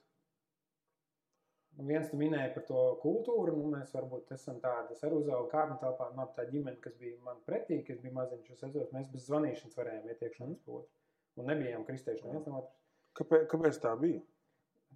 [1.80, 5.48] Un viens tu minēja par to kultūru, nu, mēs varbūt esam tādi, es arī uzaugu
[5.54, 9.08] kāpņu telpā, man tā ģimene, kas bija man pretī, kas bija maziņš, es atzos, mēs
[9.14, 10.90] bez zvanīšanas varējām iet iekšā viens otru.
[11.40, 12.76] Un nebijām kristieši neviens no otras.
[13.16, 14.20] Kāpēc, kāpēc tā bija?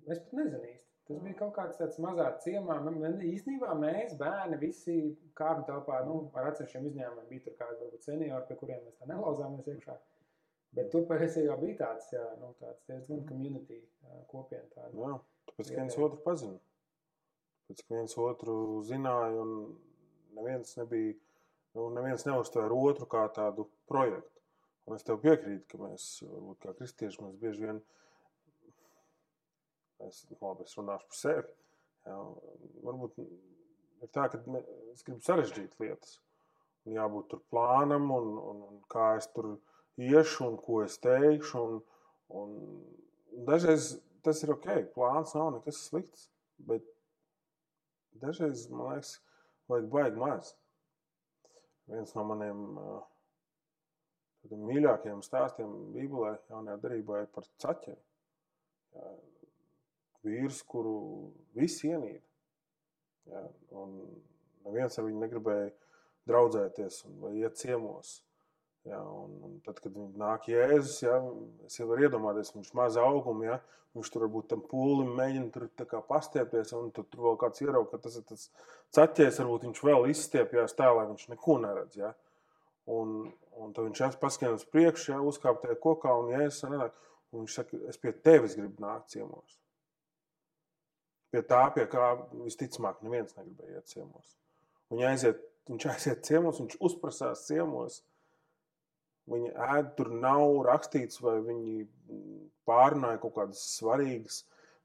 [0.04, 0.95] Es pat nezinu īsti.
[1.06, 2.80] Tas bija kaut kāds tāds mazā ciemā.
[2.82, 4.96] Man, īstenībā mēs, bērni, visi
[5.38, 9.06] kāpņu telpā, nu, ar atsevišķiem izņēmumiem bija tur kādi varbūt seniori, pie kuriem mēs tā
[9.12, 9.94] nelauzāmies iekšā.
[10.76, 13.78] Bet tur patiesībā bija tāds, jā, nu, tāds diezgan community
[14.32, 14.66] kopiena.
[14.74, 14.90] Tāda.
[14.98, 15.12] Jā.
[15.52, 16.58] Tāpēc, ka viens otru pazina.
[17.62, 18.56] Tāpēc, ka viens otru
[18.90, 19.54] zināja, un
[20.36, 21.14] neviens nebija,
[21.78, 24.42] nu, neviens neuztvēra otru kā tādu projektu.
[24.86, 27.80] Un es tev piekrītu, ka mēs, varbūt kā kristieši, mēs bieži vien,
[30.04, 31.54] es, labi, es runāšu par sevi,
[32.06, 32.16] jā,
[32.86, 34.40] varbūt ir tā, ka
[34.92, 36.18] es gribu sarežģīt lietas.
[36.86, 39.56] Un jābūt tur plānam, un, un, un kā es tur
[39.98, 41.62] iešu, un ko es teikšu.
[41.62, 41.80] Un,
[42.38, 42.52] un
[43.48, 46.28] dažreiz tas ir ok, plāns nav nekas slikts.
[46.68, 46.86] Bet
[48.22, 49.16] dažreiz man liekas,
[49.70, 50.54] vajag baigi maz.
[51.90, 53.02] Viens no maniem uh,
[54.50, 57.98] mīļākajiem stāstiem Bībelē, jaunajā darbā, ir par caķiem.
[60.26, 60.96] Vīrs, kuru
[61.56, 62.22] visi ienīda.
[63.30, 63.42] Jā,
[63.78, 63.96] un
[64.66, 65.72] neviens ar viņu negribēja
[66.30, 68.20] draudzēties vai iet ciemos.
[68.86, 71.16] Ja, un, un tad, kad nāk Jēzus, ja,
[71.66, 73.56] es jau varu iedomāties, viņš ir maza auguma, ja,
[73.98, 78.04] viņš tur varbūt tam pūlim mēģina tur pastiepties, un tur, tur vēl kāds ierauga, ka
[78.04, 78.46] tas ir tas
[78.94, 81.98] caķēs, varbūt viņš vēl izstiepjas tā, lai viņš neko neredz.
[81.98, 82.12] Ja.
[82.86, 83.18] Un,
[83.58, 86.94] un tad viņš paskrien uz priekšu, ja, uzkāp tajā kokā, un Jēzus nenāk,
[87.32, 89.58] un viņš saka, es pie tevis gribu nākt ciemos.
[91.36, 94.36] Pie tā, pie kā visticamāk neviens negribēja iet ciemos.
[94.88, 98.00] Viņa aiziet, viņš aiziet ciemos, viņš uzprasās ciemos,
[99.30, 101.86] Viņi ēd, tur nav rakstīts, vai viņi
[102.68, 104.44] pārunāja kaut kādas svarīgas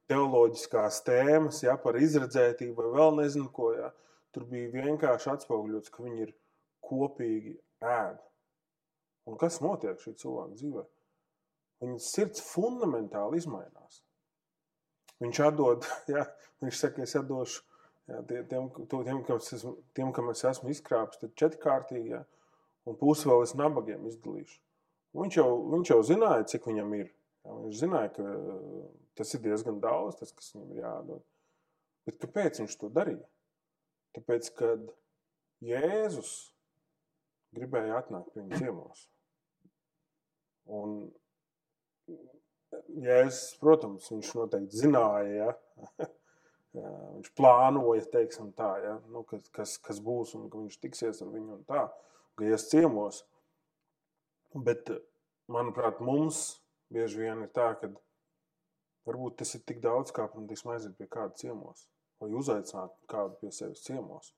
[0.09, 3.69] teoloģiskās tēmas, ja, par izredzētību, vai vēl nezinu ko.
[3.77, 3.91] Ja.
[4.33, 6.33] Tur bija vienkārši atspoguļots, ka viņi ir
[6.87, 7.53] kopīgi
[7.85, 8.17] ēd.
[9.29, 10.85] Un kas notiek šī cilvēka dzīvē?
[11.83, 14.01] Viņas sirds fundamentāli izmainās.
[15.21, 16.25] Viņš atdod, ja,
[16.63, 17.61] viņš saka, es atdošu
[18.09, 22.15] ja, tiem, tiem, kam es esmu, tiem, kam es esmu izkrāpis, tad četrkārtīgi.
[22.15, 22.23] Ja,
[22.89, 24.59] un pusi vēl es nabagiem izdalīšu.
[25.17, 27.11] Viņš jau, viņš jau zināja, cik viņam ir.
[27.45, 28.25] Jā, viņš zināja, ka
[29.19, 31.23] tas ir diezgan daudz, tas, kas viņam ir jādod.
[32.07, 33.27] Bet kāpēc viņš to darīja?
[34.15, 34.87] Tāpēc, kad
[35.61, 36.31] Jēzus
[37.55, 39.05] gribēja atnākt pie viņa ciemos.
[40.71, 40.95] Un
[43.01, 46.09] Jēzus, protams, viņš noteikti zināja, ja?
[46.75, 48.95] viņš plānoja, teiksim tā, ja?
[49.11, 51.85] nu, kas, kas, būs un ka viņš tiksies ar viņu un tā
[52.41, 53.21] ka ies ciemos.
[54.67, 54.89] Bet,
[55.51, 57.91] manuprāt, mums bieži vien ir tā, ka
[59.07, 61.87] varbūt tas ir tik daudz, kā tiksim, aiziet pie kāda ciemos
[62.21, 64.33] vai uzaicināt kādu pie sevis ciemos.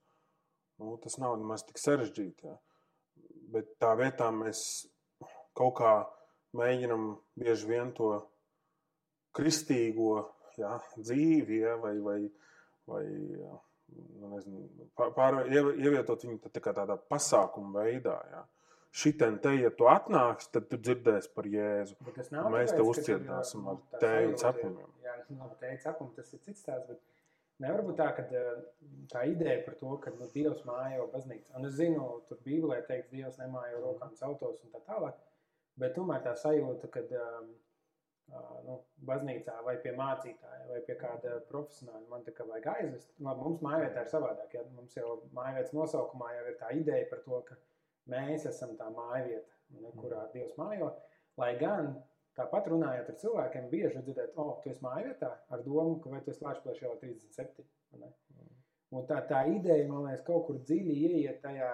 [0.79, 2.47] Nu, tas nav nemaz tik sarežģīti.
[2.47, 2.55] Ja.
[3.53, 4.85] Bet tā vietā mēs
[5.57, 5.91] kaut kā
[6.57, 8.13] mēģinam bieži vien to
[9.36, 10.15] kristīgo
[10.60, 12.17] ja, dzīvi ja, vai, vai,
[12.89, 13.04] vai
[13.39, 13.54] ja,
[13.93, 18.17] nu, nezinu, pār, ievietot viņu tā tādā pasākuma veidā.
[18.32, 18.43] Jā.
[18.93, 21.96] Šitien te, ja tu atnāksi, tad tu dzirdēsi par Jēzu.
[22.54, 24.91] Mēs te uzcietināsim ar tēju cepumiem.
[25.02, 27.02] Jā, labi, tēju cepumu, tas ir cits stāsts, bet
[27.63, 28.28] nevar būt tā, ka
[29.10, 31.56] tā ideja par to, ka nu, Dievs mājo baznīcā.
[31.58, 35.17] Un es zinu, tur Bībelē teikts, Dievs nemājo rokām celtos un tā tālāk,
[35.82, 37.50] bet tomēr tā sajūta, ka um,
[38.67, 42.03] nu, baznīcā vai pie mācītāja vai pie kāda profesionāla.
[42.09, 43.12] Man tā kā vajag aizvest.
[43.19, 44.55] Labi, mums mājvietā ir savādāk.
[44.57, 44.63] Ja?
[44.77, 47.59] Mums jau mājvietas nosaukumā jau ir tā ideja par to, ka
[48.13, 50.91] mēs esam tā mājvieta, ne, kurā Dievs mājo.
[51.39, 51.93] Lai gan
[52.38, 56.21] tāpat runājot ar cilvēkiem, bieži dzirdēt, o, oh, tu esi mājvietā ar domu, ka vai
[56.25, 57.65] tu esi Latvijas jau 37.
[58.01, 58.09] Ne?
[58.93, 61.71] Un tā, tā ideja, man liekas, kaut kur dziļi ieiet tajā,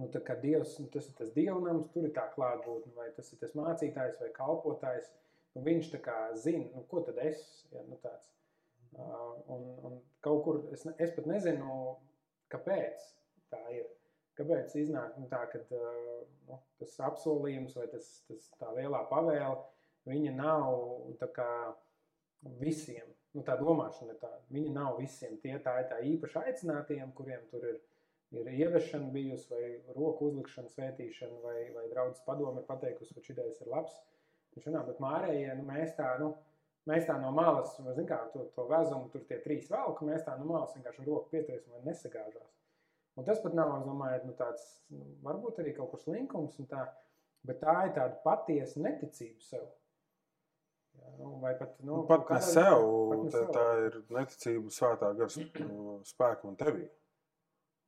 [0.00, 3.30] nu, tā kā Dievs, nu, tas ir tas dievnams, tur ir tā klātbūtne, vai tas
[3.34, 5.10] ir tas mācītājs vai kalpotājs,
[5.54, 8.32] Nu, viņš tā kā zina, nu, ko tad es ja, nu, tāds.
[8.94, 11.94] Uh, un, un kaut kur es, es pat nezinu,
[12.52, 13.06] kāpēc
[13.54, 13.86] tā ir.
[14.38, 19.62] Kāpēc iznāk nu, tā, ka uh, nu, tas apsolījums vai tas, tas tā lielā pavēle,
[20.10, 20.74] viņa nav
[21.20, 21.50] tā kā
[22.62, 23.06] visiem.
[23.34, 24.42] Nu, tā domāšana ir tāda.
[24.54, 25.38] Viņa nav visiem.
[25.42, 27.78] Tie tā ir tā īpaši aicinātiem, kuriem tur ir,
[28.34, 33.70] ir ieviešana bijusi, vai roku uzlikšana, svētīšana, vai, vai draudzes padome pateikusi, ka šis ir
[33.70, 33.94] labs.
[33.94, 34.13] Uh,
[34.54, 36.30] Viņš runā, bet mārējie, nu, mēs tā, nu,
[36.90, 40.36] mēs tā no malas, zin kā, to, to vezumu, tur tie trīs velku, mēs tā
[40.38, 42.50] no malas vienkārši roku pietiesim vai nesagāžās.
[43.14, 46.70] Un tas pat nav, es domāju, nu, tāds, nu, varbūt arī kaut kur slinkums un
[46.70, 46.82] tā,
[47.46, 49.68] bet tā ir tāda patiesa neticība sev.
[50.94, 53.54] Jā, nu, vai pat, nu, nu pat ne sev, pat ne tā, sev.
[53.54, 55.46] tā ir neticība svētā gara
[56.10, 56.86] spēkam un tevī.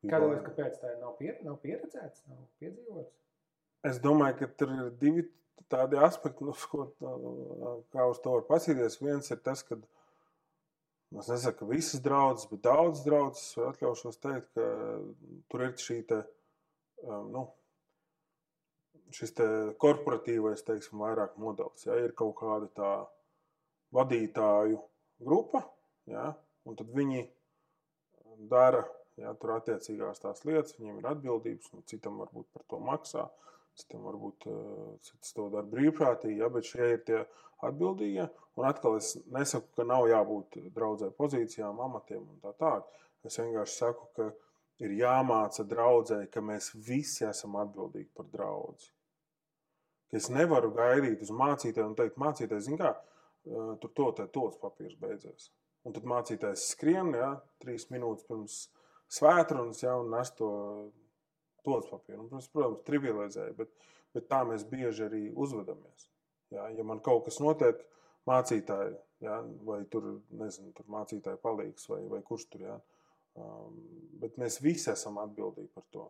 [0.06, 3.14] Kādēļ, kāpēc tā nav, pier, nav pieredzēts, nav piedzīvots?
[3.86, 5.24] Es domāju, ka tur ir divi
[5.72, 6.86] tādi aspekti, nu, ko,
[7.92, 9.00] kā uz to var pasīties.
[9.02, 9.78] Viens ir tas, ka
[11.16, 14.66] es nesaku, ka visas draudzes, bet daudzas draudzes atļaušos teikt, ka
[15.52, 16.20] tur ir šī te,
[17.06, 17.46] nu,
[19.16, 19.46] šis te
[19.82, 21.86] korporatīvais, teiksim, vairāk modelis.
[21.88, 22.92] Ja, ir kaut kāda tā
[23.96, 24.82] vadītāju
[25.22, 25.62] grupa,
[26.10, 26.32] ja,
[26.66, 27.24] un tad viņi
[28.50, 28.82] dara
[29.16, 33.24] ja, tur attiecīgās tās lietas, viņiem ir atbildības, un citam varbūt par to maksā.
[33.24, 37.22] Uh, Citam varbūt eh, cits to dara brīvprātīgi, ja, bet šie ir tie
[37.66, 38.26] atbildīgie.
[38.56, 42.88] Un atkal es nesaku, ka nav jābūt draudzē pozīcijām, amatiem un tā tālāk.
[43.26, 44.30] Es vienkārši saku, ka
[44.84, 48.88] ir jāmāca draudzē, ka mēs visi esam atbildīgi par draugu.
[50.14, 54.96] Es nevaru gaidīt uz mācītāju un teikt, mācītājs, zina, kā eh, tur to tos papīrs
[55.00, 55.50] beidzies.
[55.86, 58.54] Un tad mācītājs skrien, ja, trīs minūtes pirms
[59.12, 60.48] svētrunas, ja, un nes to
[61.66, 62.22] tos papīru.
[62.22, 63.72] Un, protams, protams, trivializēja, bet,
[64.16, 66.08] bet tā mēs bieži arī uzvedamies.
[66.54, 67.82] Jā, ja man kaut kas notiek,
[68.30, 68.94] mācītāji,
[69.26, 72.76] jā, vai tur, nezinu, tur mācītāji palīgs, vai, vai kurš tur, jā,
[73.42, 73.80] um,
[74.22, 76.06] bet mēs visi esam atbildīgi par to.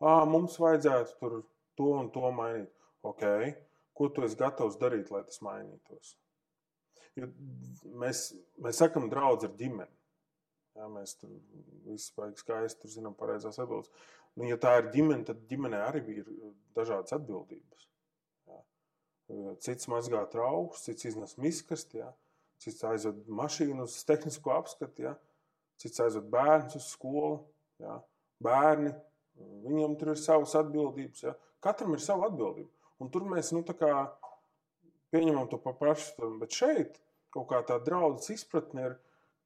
[0.00, 1.40] À, mums vajadzētu tur
[1.76, 2.70] to un to mainīt.
[3.02, 3.54] Okay.
[3.96, 6.14] Ko tu esi gatavs darīt, lai tas mainītos?
[7.18, 7.26] Jo
[8.00, 8.30] mēs,
[8.62, 9.92] mēs sakām, draudz ar ģimeni.
[10.78, 11.32] Jā, mēs tur
[11.86, 13.90] visi baigi skaisti tur zinām pareizās atbildes.
[14.38, 16.28] Nu, ja tā ir ģimene, tad ģimenē arī ir
[16.76, 17.88] dažādas atbildības.
[18.48, 18.60] Jā.
[19.66, 22.12] Cits mazgā traukus, cits iznes miskasti, jā.
[22.62, 25.14] cits aizved mašīnu uz tehnisko apskatu, jā.
[25.82, 27.40] cits aizved bērnus uz skolu.
[27.82, 27.98] Jā.
[28.40, 28.94] Bērni,
[29.66, 31.26] viņiem tur ir savas atbildības.
[31.26, 31.34] Jā.
[31.64, 32.70] Katram ir sava atbildība.
[33.00, 33.64] Un tur mēs nu,
[35.10, 36.30] pieņemam to pašu.
[36.40, 37.00] Bet šeit
[37.34, 38.96] kaut kā tā draudzes izpratne ir,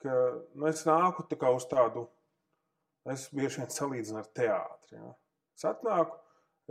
[0.05, 0.17] ka
[0.55, 2.07] nu, es nāku tā uz tādu,
[3.11, 4.99] es bieži vien salīdzinu ar teātri.
[4.99, 5.15] Ja.
[5.57, 6.19] Es atnāku,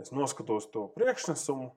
[0.00, 1.72] es noskatos to priekšnesumu,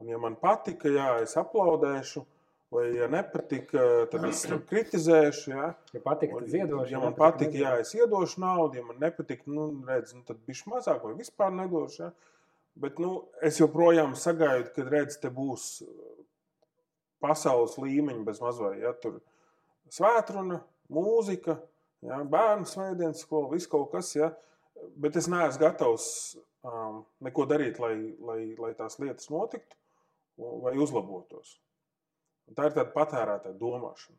[0.00, 2.26] un, ja man patika, jā, es aplaudēšu.
[2.70, 5.50] Vai, ja nepatika, tad es kritizēšu.
[5.50, 6.92] Ja, ja patika, tad ziedošu.
[6.92, 8.78] Ja man patika, jā, es iedošu naudu.
[8.78, 12.04] Ja man nepatika, nu, redz, nu, tad bišķi mazāk vai vispār nedošu.
[12.04, 12.12] Ja.
[12.80, 15.90] Bet nu, es joprojām sagaidu, kad redz, te būs uh,
[17.24, 18.78] pasaules līmeņa bez mazliet.
[18.84, 19.18] Ja, tur
[19.92, 20.60] svētruna,
[20.92, 21.56] mūzika,
[22.06, 24.12] ja, bērnu svētdienas skola, viss kaut kas.
[24.16, 24.32] Ja,
[25.00, 26.06] bet es neesmu gatavs
[26.66, 29.78] um, neko darīt, lai, lai, lai tās lietas notiktu
[30.40, 31.58] vai uzlabotos.
[32.48, 34.18] Un tā ir tāda patērētāja domāšana.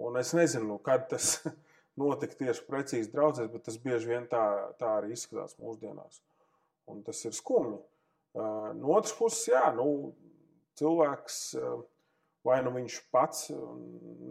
[0.00, 1.38] Un es nezinu, kad tas
[2.00, 4.42] notika tieši precīzi draudzēs, bet tas bieži vien tā,
[4.80, 6.20] tā arī izskatās mūsdienās.
[6.90, 7.78] Un tas ir skumji.
[8.34, 10.12] No otras puses, jā, nu,
[10.78, 11.40] cilvēks
[12.46, 13.50] vai nu viņš pats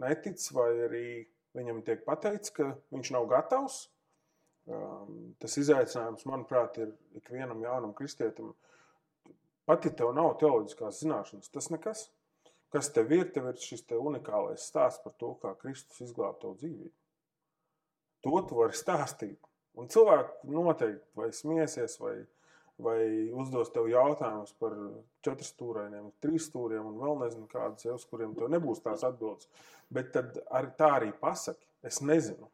[0.00, 1.06] netic, vai arī
[1.56, 3.82] viņam tiek pateikts, ka viņš nav gatavs.
[5.42, 8.52] Tas izaicinājums, manuprāt, ir ikvienam jaunam kristietim.
[9.66, 12.08] Pat ja tev nav teoloģiskās zināšanas, tas nekas.
[12.70, 16.54] Kas tev ir, tev ir šis te unikālais stāsts par to, kā Kristus izglāba tavu
[16.60, 16.92] dzīvību.
[18.26, 19.40] To tu vari stāstīt.
[19.78, 22.14] Un cilvēki noteikti vai smiesies, vai,
[22.84, 24.76] vai uzdos tev jautājumus par
[25.24, 29.50] četriem stūrainiem, trīs stūriem un vēl nezinu kādus, uz kuriem tev nebūs tās atbildes.
[29.90, 32.50] Bet tad ar, tā arī pasaki, es nezinu.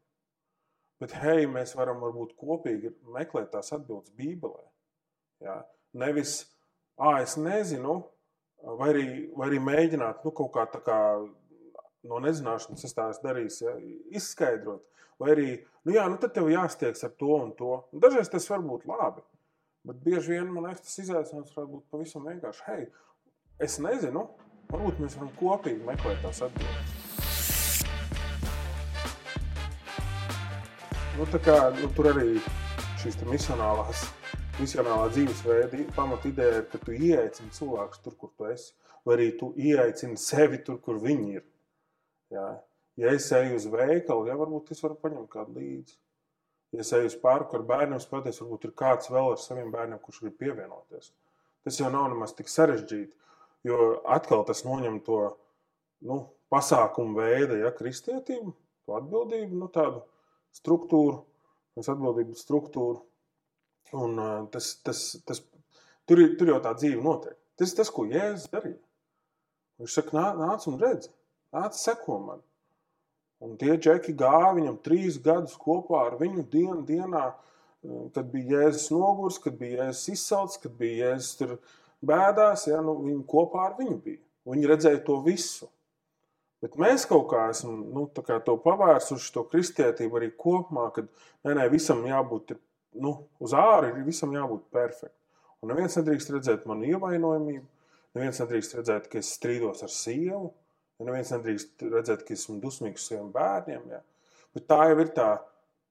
[1.01, 4.63] Bet hei, mēs varam varbūt kopīgi meklēt tās atbildes Bībelē.
[5.45, 5.59] Jā?
[6.01, 6.39] Nevis,
[6.97, 7.99] ah, es nezinu,
[8.81, 10.99] vai arī, vai arī mēģināt nu, kaut kā tā kā
[12.07, 13.75] no nezināšanas, es tā esmu darījis, ja,
[14.17, 14.85] izskaidrot.
[15.21, 15.49] Vai arī,
[15.85, 17.79] nu jā, nu tad tev jāstiegs ar to un to.
[17.93, 19.25] Un dažreiz tas var būt labi.
[19.87, 22.63] Bet bieži vien man liekas, tas izaicinājums var būt pavisam vienkārši.
[22.67, 22.87] Hei,
[23.63, 24.25] es nezinu,
[24.73, 26.97] varbūt mēs varam kopīgi meklēt tās atbildes.
[31.15, 32.33] Nu, kā, nu, tur arī
[32.99, 34.03] šīs misionālās,
[34.59, 38.75] misionālā dzīvesveida pamata ideja ir, ka tu ieaicini cilvēkus tur, kur tu esi,
[39.07, 41.47] vai arī tu ieaicini sevi tur, kur viņi ir.
[42.35, 42.49] Jā.
[42.99, 45.95] Ja es eju uz veikalu, ja varbūt es varu paņemt kādu līdzi
[46.75, 50.01] ja es eju uz parku ar bērniem, skaties, varbūt ir kāds vēl ar saviem bērniem,
[50.03, 51.13] kurš grib pievienoties.
[51.67, 53.13] Tas jau nav nemaz tik sarežģīti,
[53.67, 53.79] jo
[54.17, 55.21] atkal tas noņem to
[56.07, 56.21] nu,
[56.53, 58.55] pasākumu veidu, ja kristietību,
[58.87, 60.03] to atbildību, nu, tādu
[60.55, 61.21] struktūru,
[61.81, 63.03] atbildības struktūru.
[63.95, 65.43] Un, uh, tas, tas, tas,
[66.09, 67.37] tur, tur jau tā dzīve notiek.
[67.57, 68.81] Tas ir tas, ko Jēzus darīja.
[69.81, 71.11] Viņš saka, nāc un redzi,
[71.55, 72.43] nāc, seko man.
[73.45, 77.25] Un tie džeki gāja viņam trīs gadus kopā ar viņu dienu, dienā,
[77.85, 81.59] eh, kad bija jēzus nogurs, kad bija jēzus izsalcis, kad bija jēzus tur
[82.01, 82.67] bēdās.
[82.71, 84.23] Ja, nu, viņi kopā ar viņu bija.
[84.47, 85.69] Viņi redzēja to visu.
[86.63, 91.11] Bet mēs kaut kā esam nu, kā to pavērsuši, to kristietību arī kopumā, kad
[91.45, 92.55] nē, nē, visam jābūt
[93.03, 95.21] nu, uz ārā, visam jābūt perfektam.
[95.61, 97.67] Un neviens nedrīkst redzēt manu ievainojamību,
[98.17, 100.55] neviens nedrīkst redzēt, ka es strīdos ar sievu
[100.97, 103.91] Ja neviens nedrīkst redzēt, ka esmu dusmīgs uz saviem bērniem.
[103.93, 104.01] Ja.
[104.57, 105.29] Bet tā jau ir tā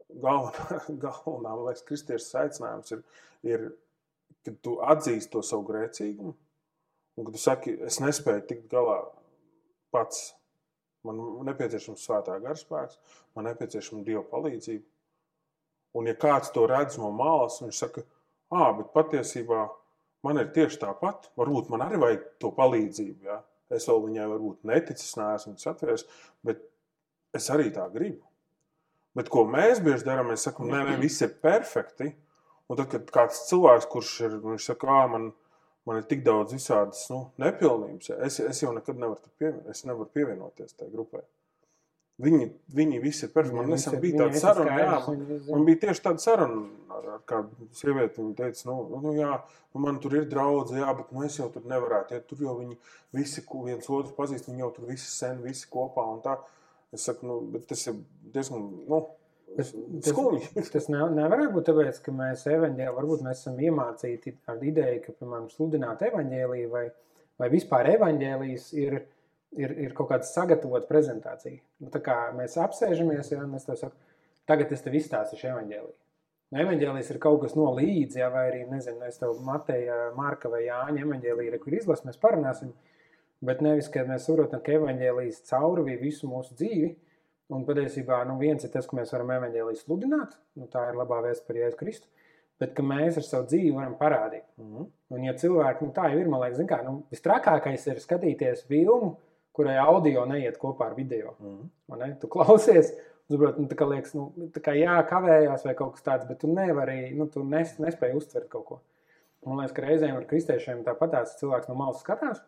[0.10, 2.96] galvenā, galvenā liekas, kristiešu aicinājums.
[2.96, 3.04] Ir,
[3.46, 3.68] ir,
[4.46, 6.34] kad tu atzīsti to savu grēcīgumu,
[7.16, 9.04] un kad tu saki, es nespēju tikt galā
[9.94, 10.34] pats.
[11.06, 12.98] Man nepieciešams svētā garspēks,
[13.38, 14.88] man nepieciešama dieva palīdzība.
[15.96, 18.02] Un, ja kāds to redz no malas, viņš saka,
[18.52, 19.68] ah, bet patiesībā
[20.26, 21.30] man ir tieši tāpat.
[21.38, 23.30] Varbūt man arī vajag to palīdzību.
[23.30, 23.38] Ja?
[23.74, 26.06] Es vēl viņai varbūt neticis, neesmu atvērts,
[26.46, 26.62] bet
[27.36, 28.22] es arī tā gribu.
[29.16, 32.12] Bet ko mēs bieži darām, mēs sakām, nē, nē, viss ir perfekti.
[32.70, 35.30] Un tad, kad kāds cilvēks, kurš ir, viņš saka, ah, man,
[35.88, 40.10] man ir tik daudz visādas nu, nepilnības, es, es jau nekad nevaru, pievien, es nevaru
[40.18, 41.22] pievienoties tajai grupai.
[42.16, 43.58] Viņi, viņi visi ir perfekti.
[43.58, 46.62] Man nesen bija tāda saruna, jā, man, man bija tieši tāda saruna
[46.96, 48.22] ar, ar kādu sievieti.
[48.22, 49.34] Viņa teica, nu, nu jā,
[49.74, 52.16] nu, man tur ir draudzi, jā, bet nu, es jau tur nevarētu.
[52.16, 52.80] Ja, tur jau viņi
[53.20, 56.38] visi viens otru pazīst, viņi jau tur visi sen, visi kopā un tā.
[56.96, 58.00] Es saku, nu, bet tas ir
[58.32, 59.04] diezgan, nu,
[59.56, 59.70] Tas,
[60.04, 60.42] Skumji.
[60.52, 65.02] tas, tas ne, nevar būt tāpēc, ka mēs evaņģēlī, varbūt mēs esam iemācīti ar ideju,
[65.06, 66.82] ka, piemēram, sludināt evaņģēlīju vai,
[67.40, 68.98] vai vispār evaņģēlijas ir,
[69.60, 71.62] ir, ir kaut kāda sagatavota prezentācija.
[71.84, 74.18] Nu, tā kā mēs apsēžamies, ja mēs to sakām,
[74.50, 75.96] tagad es tev izstāstīšu evaņģēliju.
[76.54, 80.52] Nu, evaņģēlijas ir kaut kas no līdzi, ja, vai arī, nezinu, es tev Mateja, Marka
[80.52, 82.76] vai Jāņa evaņģēliju, kur izlasu, mēs parunāsim,
[83.46, 86.94] bet nevis, ka mēs saprotam, ka evaņģēlijas caurvīja visu mūsu dzīvi,
[87.54, 91.20] Un patiesībā nu, viens ir tas, ka mēs varam evanģēliju sludināt, nu, tā ir labā
[91.28, 92.10] vēsts par Jēzu Kristu,
[92.62, 94.48] bet ka mēs ar savu dzīvi varam parādīt.
[94.58, 94.88] Mm -hmm.
[95.14, 99.18] Un, ja cilvēki, nu, tā jau ir, man liekas, kā, nu, visstrakākais ir skatīties filmu,
[99.56, 101.36] kurai audio neiet kopā ar video.
[101.40, 102.18] Mm -hmm.
[102.20, 102.92] Tu klausies,
[103.30, 106.40] saprot, nu, tā kā liekas, nu, tā kā jā, kavējās vai kaut kas tāds, bet
[106.40, 108.80] tu nevari, nu, tu nes, nespēji uztvert kaut ko.
[109.46, 112.42] Man liekas, ka reizēm ar kristiešiem tāpat tās cilvēks no malas skatās.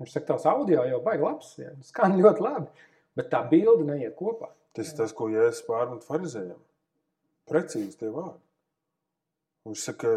[0.00, 1.70] Viņš saka, tavs audio jau baigi labs, ja?
[1.82, 2.66] skan ļoti labi.
[3.14, 4.48] Bet tā bilde neiet kopā.
[4.74, 6.58] Tas ir tas, ko Jēzus pārmet farizējiem.
[7.46, 8.40] Precīzi tie vārdi.
[9.68, 10.14] Viņš saka,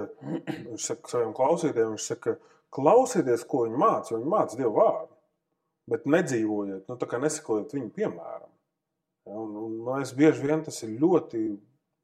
[0.71, 2.37] viņš saka saviem klausītājiem, viņš saka,
[2.73, 4.15] klausieties, ko viņi māca.
[4.15, 5.16] Viņi māca Dievu vārdu.
[5.87, 8.51] Bet nedzīvojiet, nu, nesakojiet viņu piemēram.
[9.27, 11.43] Ja, un, un, man liekas, bieži vien tas ir ļoti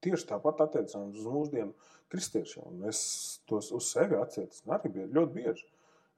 [0.04, 1.72] tieši tāpat attiecams uz mūsdienu
[2.12, 2.84] kristiešiem.
[2.90, 3.04] Es
[3.50, 5.68] tos uz sevi atcietu arī bieži, ļoti bieži.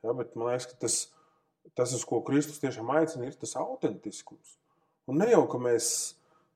[0.06, 1.00] Ja, bet man liekas, ka tas,
[1.78, 4.58] tas, uz ko Kristus tiešām aicina, ir tas autentiskums.
[5.10, 5.88] Un ne jau, ka mēs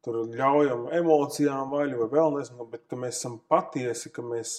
[0.06, 4.56] tur ļaujam emocijām vaļu vai vēl nezinu, bet ka mēs esam patiesi, ka mēs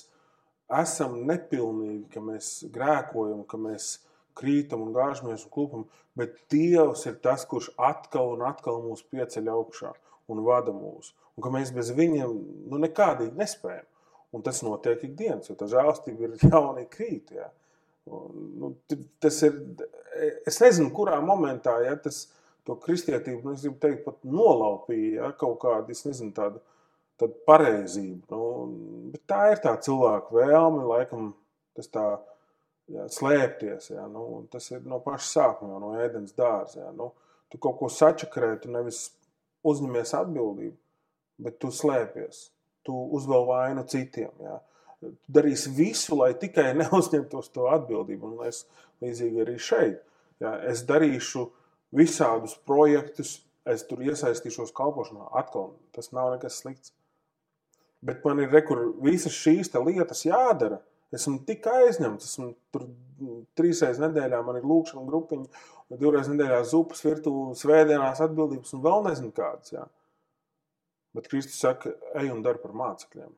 [0.81, 3.93] esam nepilnīgi, ka mēs grēkojam, ka mēs
[4.39, 5.87] krītam un gāžamies un klupam,
[6.19, 9.93] bet Dievs ir tas, kurš atkal un atkal mūs pieceļ augšā
[10.31, 11.15] un vada mūs.
[11.37, 12.35] Un ka mēs bez viņiem
[12.71, 13.87] nu, nekādīgi nespējam.
[14.31, 17.33] Un tas notiek ikdienas, jo tā žēlastība ir jauna krīt.
[17.35, 17.49] Ja.
[18.07, 18.75] Nu,
[19.23, 19.57] tas ir,
[20.47, 22.37] es nezinu, kurā momentā ja, tas ir
[22.69, 26.61] to kristietību, nu, es gribu teikt, pat nolaupīja ja, kaut kādu, es nezinu, tādu,
[27.21, 28.23] tādu pareizību.
[28.31, 28.43] Nu,
[29.15, 31.33] bet tā ir tā cilvēka vēlme, laikam,
[31.79, 32.07] tas tā
[32.95, 33.91] jā, slēpties.
[33.95, 36.85] Ja, nu, tas ir no paša sākuma, no ēdienas dārza.
[36.85, 37.11] Ja, nu,
[37.53, 39.09] tu kaut ko sačakrē, tu nevis
[39.67, 40.77] uzņemies atbildību,
[41.45, 42.49] bet tu slēpies.
[42.87, 44.33] Tu uzvēl vainu citiem.
[44.41, 44.59] Ja.
[45.01, 48.35] Tu darīsi visu, lai tikai neuzņemtos to atbildību.
[48.35, 48.65] Un es
[49.05, 50.01] līdzīgi arī šeit.
[50.41, 51.45] Ja, es darīšu
[51.97, 55.29] visādus projektus, es tur iesaistīšos kalpošanā.
[55.37, 56.95] Atkal tas nav nekas slikts.
[58.01, 60.81] Bet man ir rekur, visas šīs lietas jādara.
[61.17, 62.87] Esmu tik aizņemts, esmu tur
[63.59, 65.65] trīs reizes nedēļā, man ir lūkšana grupiņa,
[65.99, 69.75] divreiz nedēļā zupas, virtuve, svētdienās atbildības un vēl nezinu kādas.
[69.75, 69.89] Jā.
[71.19, 73.35] Bet Kristus saka, ej un dari par mācekļiem.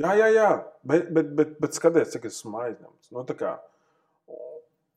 [0.00, 0.48] Jā, jā, jā,
[0.88, 3.10] bet, bet, bet, bet skaties, cik esmu aizņemts.
[3.12, 3.56] Nu, kā,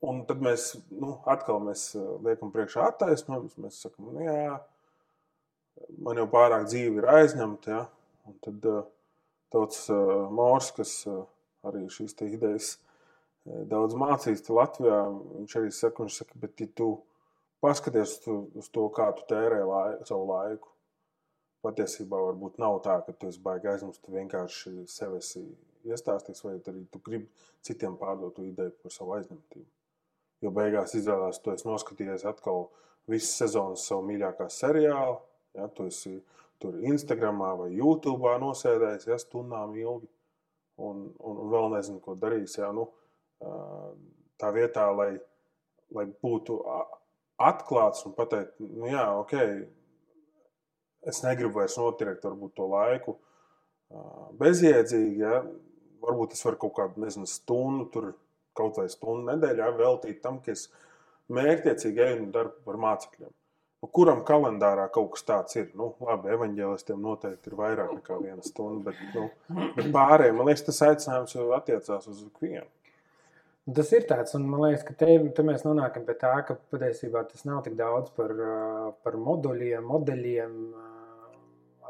[0.05, 3.57] Un tad mēs nu, atkal mēs eh, liekam priekšā attaisnojumus.
[3.61, 4.57] Mēs sakām, nu, jā,
[6.05, 7.71] man jau pārāk dzīve ir aizņemta.
[7.71, 7.85] Ja?
[8.25, 8.83] Un tad uh,
[9.53, 11.23] tāds uh, Mors, kas uh,
[11.67, 12.85] arī šīs idejas uh,
[13.69, 15.01] daudz mācīs Latvijā,
[15.39, 16.89] viņš arī saka, viņš saka, bet ja tu
[17.63, 20.71] paskaties uz to, kā tu tērē lai, savu laiku.
[21.65, 25.41] Patiesībā varbūt nav tā, ka tu esi baigi aizņemts, tu vienkārši sev esi
[25.89, 29.69] iestāstījis, vai arī tu gribi citiem pārdot ideju par savu aizņemtību.
[30.45, 32.67] Jo beigās izrādās, tu esi noskatījies atkal
[33.09, 35.17] visu sezonas savu mīļākā seriālu.
[35.55, 36.19] Ja, tu esi
[36.61, 40.09] tur Instagram vai YouTube nosēdējis ja, stundām ilgi.
[40.75, 42.57] Un, un, un vēl nezinu, ko darīs.
[42.59, 42.89] Ja, nu,
[44.41, 45.13] tā vietā, lai,
[45.95, 46.59] lai būtu
[47.41, 49.35] atklāts un pateikt, nu jā, ok,
[51.07, 53.15] es negribu vairs varbūt, to laiku
[54.39, 55.21] bezjēdzīgi.
[55.21, 55.41] Ja,
[56.03, 58.11] varbūt es varu kaut kādu nezinu, stundu tur
[58.55, 60.67] kaut vai stundu nedēļā veltīt tam, ka es
[61.33, 63.33] mērķiecīgi eju un daru par mācekļiem.
[63.93, 65.67] Kuram kalendārā kaut kas tāds ir?
[65.77, 70.65] Nu, labi, evanģēlistiem noteikti ir vairāk nekā viena stunda, bet, nu, bet pārējiem, man liekas,
[70.69, 72.67] tas aicinājums jau attiecās uz ikvienu.
[73.75, 77.23] Tas ir tāds, un man liekas, ka te, te mēs nonākam pie tā, ka patiesībā
[77.31, 78.33] tas nav tik daudz par,
[79.03, 80.55] par moduļiem, modeļiem,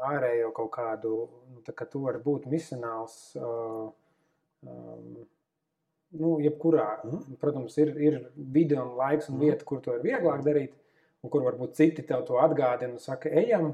[0.06, 1.14] ārējo kaut kādu,
[1.52, 3.18] nu, tā kā tu vari būt misionāls.
[3.36, 3.92] Um,
[6.16, 7.36] nu, jebkurā, mm.
[7.42, 9.44] protams, ir, ir vide un laiks un mm.
[9.44, 10.74] vieta, kur to ir vieglāk darīt,
[11.26, 13.72] un kur varbūt citi tev to atgādina un saka, ejam,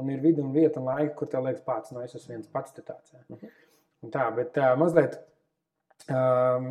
[0.00, 2.34] un ir vide un vieta un laika, kur tev liekas pats, no nu, es esmu
[2.34, 3.12] viens pats tāds.
[3.12, 3.22] Ja.
[3.28, 3.52] Mm.
[4.04, 5.18] Un tā, bet tā, mazliet
[6.12, 6.70] um,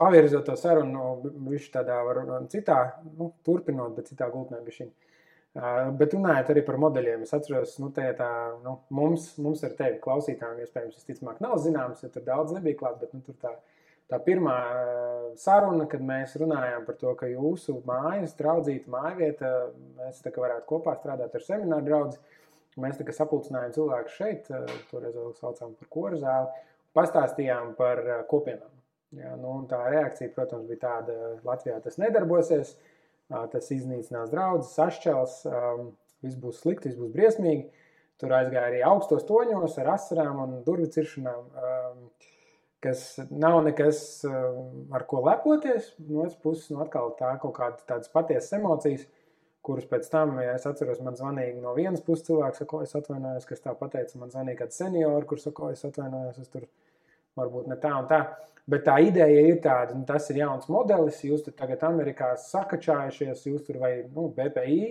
[0.00, 2.80] pavirzot to sarunu, viņš tādā var citā,
[3.18, 4.90] nu, turpinot, bet citā gultnē bišķiņ.
[5.50, 8.28] Uh, bet runājot arī par modeļiem, es atceros, nu, tā, tā,
[8.62, 13.00] nu, mums, mums ar tevi klausītājiem, iespējams, visticamāk, nav zināms, jo tur daudz nebija klāt,
[13.00, 13.56] bet nu, tur tā
[14.10, 19.52] tā pirmā eh, saruna, kad mēs runājām par to, ka jūsu mājas, draudzīta mājvieta,
[20.00, 22.36] mēs tā kā varētu kopā strādāt ar semināru draugu.
[22.80, 24.50] Mēs tā kā sapulcinājām cilvēkus šeit,
[24.92, 26.60] toreiz vēl saucām par koru zāli,
[26.96, 28.00] pastāstījām par
[28.30, 28.70] kopienām.
[29.18, 32.76] Jā, nu, tā reakcija, protams, bija tāda, ka Latvijā tas nedarbosies,
[33.26, 35.40] tas iznīcinās draugus, sašķels,
[36.22, 37.66] viss būs slikti, viss būs briesmīgi.
[38.20, 41.46] Tur aizgāja arī augstos toņos ar asarām un durvju ciršanām,
[42.84, 45.92] kas nav nekas, ar ko lepoties.
[46.08, 49.08] No otras puses, nu, atkal tā kaut kāda tādas patiesas emocijas
[49.66, 53.46] kurus pēc tam, ja es atceros, man zvanīja no vienas puses cilvēks, ko es atvainojos,
[53.48, 54.18] kas tā pateica.
[54.20, 56.64] Man zvanīja kāds seniors, kurš saka, es atvainojos, es tur
[57.38, 58.22] varbūt ne tā un tā.
[58.70, 61.20] Bet tā ideja ir tāda, nu, tas ir jauns modelis.
[61.26, 64.82] Jūs tur tagad Amerikā sakačājušies, jūs tur vai nu, BPI.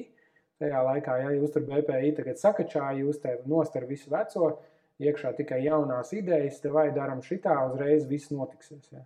[0.59, 4.57] Tajā laikā, ja jūs tur BPI tagad sakačāja, jūs te nostar visu veco,
[4.99, 8.89] iekšā tikai jaunās idejas, te vai daram šitā, uzreiz viss notiksies.
[8.91, 9.03] Ja.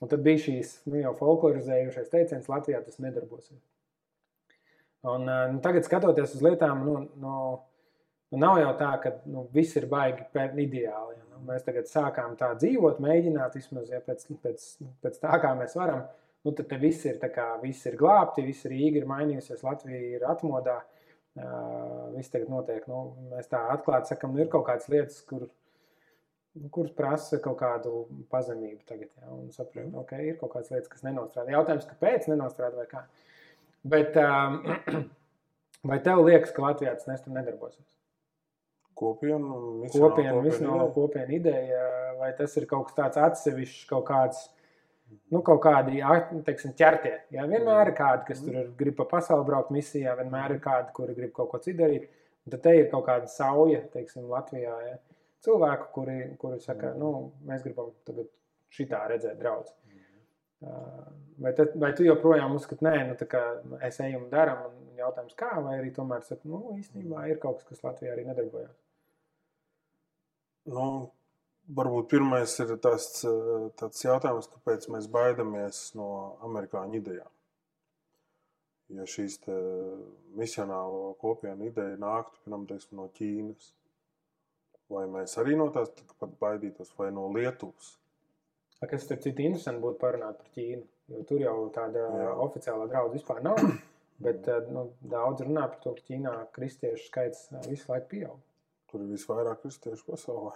[0.00, 3.58] Un tad bija šīs nu, jau folklorizējušais teiciens, Latvijā tas nedarbosies.
[5.02, 7.34] Un, eh, nu, tagad, skatoties uz lietām, nu, nu,
[8.32, 10.26] nu, nav jau tā, ka nu, viss ir baigi
[10.64, 11.18] ideāli.
[11.18, 11.26] Ja.
[11.34, 14.66] Nu, mēs tagad sākām tā dzīvot, mēģināt vismaz ja, pēc, pēc,
[15.04, 16.04] pēc tā, kā mēs varam.
[16.44, 20.78] Nu, tad viss ir, kā, viss ir glābti, viss ir īri mainījusies, Latvija ir atmodā.
[21.30, 21.79] Uh,
[22.20, 22.84] viss tagad notiek.
[22.90, 23.02] Nu,
[23.32, 25.46] mēs tā atklāti sakām, nu, ir kaut kādas lietas, kur,
[26.58, 29.10] nu, kuras prasa kaut kādu pazemību tagad.
[29.20, 31.56] Ja, un saprotu, ka okay, ir kaut kādas lietas, kas nenostrādā.
[31.56, 33.06] Jautājums, kāpēc nenostrādā vai kā?
[33.94, 34.60] Bet um,
[35.90, 37.86] vai tev liekas, ka Latvijā tas nesam nedarbosies?
[39.00, 41.84] Kopienu, kopienu, kopienu, kopienu ideja,
[42.18, 44.42] vai tas ir kaut kas tāds atsevišķs, kaut kāds,
[45.34, 46.00] nu, kaut kādi,
[46.46, 47.14] teiksim, ķertie.
[47.34, 50.92] Jā, vienmēr ir kādi, kas tur ir, grib pa pasauli braukt misijā, vienmēr ir kādi,
[50.96, 52.08] kuri grib kaut ko citu darīt.
[52.46, 54.76] Un tad te ir kaut kāda sauja, teiksim, Latvijā.
[54.86, 54.96] Ja?
[55.44, 57.12] Cilvēku, kuri, kuri saka, nu,
[57.48, 58.28] mēs gribam tagad
[58.74, 59.72] šitā redzēt draugus.
[61.40, 65.54] Vai, tad, vai tu joprojām uzskati, nē, nu, es eju un daru, un jautājums, kā,
[65.64, 68.74] vai arī tomēr saka, nu, īstenībā ir kaut kas, kas Latvijā arī nedarbojas?
[70.68, 70.88] Nu,
[71.76, 73.08] varbūt pirmais ir tas
[73.80, 76.08] tāds jautājums, kāpēc mēs baidāmies no
[76.48, 77.30] amerikāņu idejām.
[78.90, 79.38] Ja šīs
[80.34, 83.70] misionālo kopienu ideja nāktu piemēram, teiksim, no Ķīnas,
[84.90, 85.92] vai mēs arī no tās
[86.42, 87.94] baidītos, vai no Lietuvas?
[88.80, 90.86] Kas, starp citu, interesanti būtu parunāt par Ķīnu.
[91.10, 92.28] Jo tur jau tāda Jā.
[92.46, 93.60] oficiālā draudzene vispār nav.
[94.24, 98.38] Bet eh, nu, daudz runā par to, ka Ķīnā kristiešu skaits eh, visu laiku pieaug.
[98.90, 100.54] Tur ir visvairāk kristiešu pasaulē.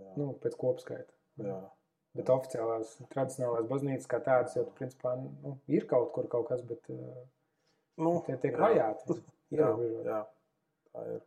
[0.00, 0.12] Jā.
[0.20, 1.12] Nu, pēc kopskaita.
[1.42, 1.60] Jā.
[2.16, 6.88] Bet oficiālās, tradicionālās baznīcas kā tādas, jau principā nu, ir kaut kur kaut kas, bet
[6.92, 7.24] eh,
[8.00, 9.20] nu, tie tiek vajāti.
[9.54, 9.68] Jā,
[10.02, 10.16] jā,
[10.90, 11.20] tā ir.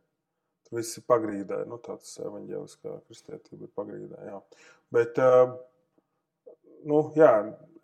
[0.66, 1.62] Tur viss ir pagrīdē.
[1.70, 4.18] Nu, tāds evaņģēliskā kristietība ir pagrīdē.
[4.28, 4.40] Jā.
[4.92, 5.54] Bet uh,
[6.84, 7.30] nu, jā,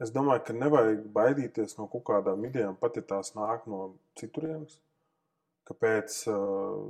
[0.03, 4.77] es domāju, ka nevajag baidīties no kaut kādām idejām, pat ja tās nāk no citurienes.
[5.67, 6.85] Kāpēc uh,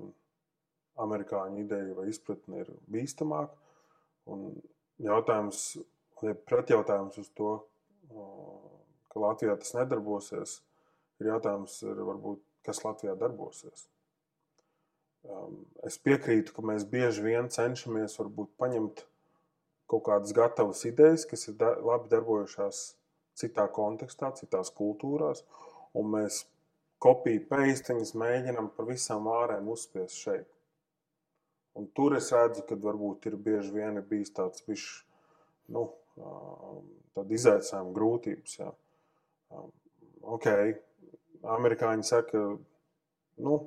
[1.06, 3.54] amerikāņu ideja vai izpratne ir bīstamāka?
[4.32, 4.46] Un
[5.02, 5.64] jautājums,
[6.22, 7.52] vai pretjautājums uz to,
[9.12, 10.60] ka Latvijā tas nedarbosies,
[11.20, 13.86] ir jautājums, ir varbūt, kas Latvijā darbosies.
[15.86, 19.06] Es piekrītu, ka mēs bieži vien cenšamies varbūt paņemt
[19.90, 22.82] kaut kādas gatavas idejas, kas ir da labi darbojušās
[23.38, 25.42] citā kontekstā, citās kultūrās,
[25.98, 26.44] un mēs
[27.02, 30.55] kopiju pēstiņas mēģinām par visām ārēm uzspiest šeit.
[31.76, 35.02] Un tur es redzu, ka varbūt ir bieži vien ir bijis tāds bišķi,
[35.76, 35.82] nu,
[37.36, 38.54] izaicinājums, grūtības.
[38.60, 38.70] Jā.
[40.36, 40.48] Ok,
[41.56, 42.42] amerikāņi saka,
[43.44, 43.58] nu,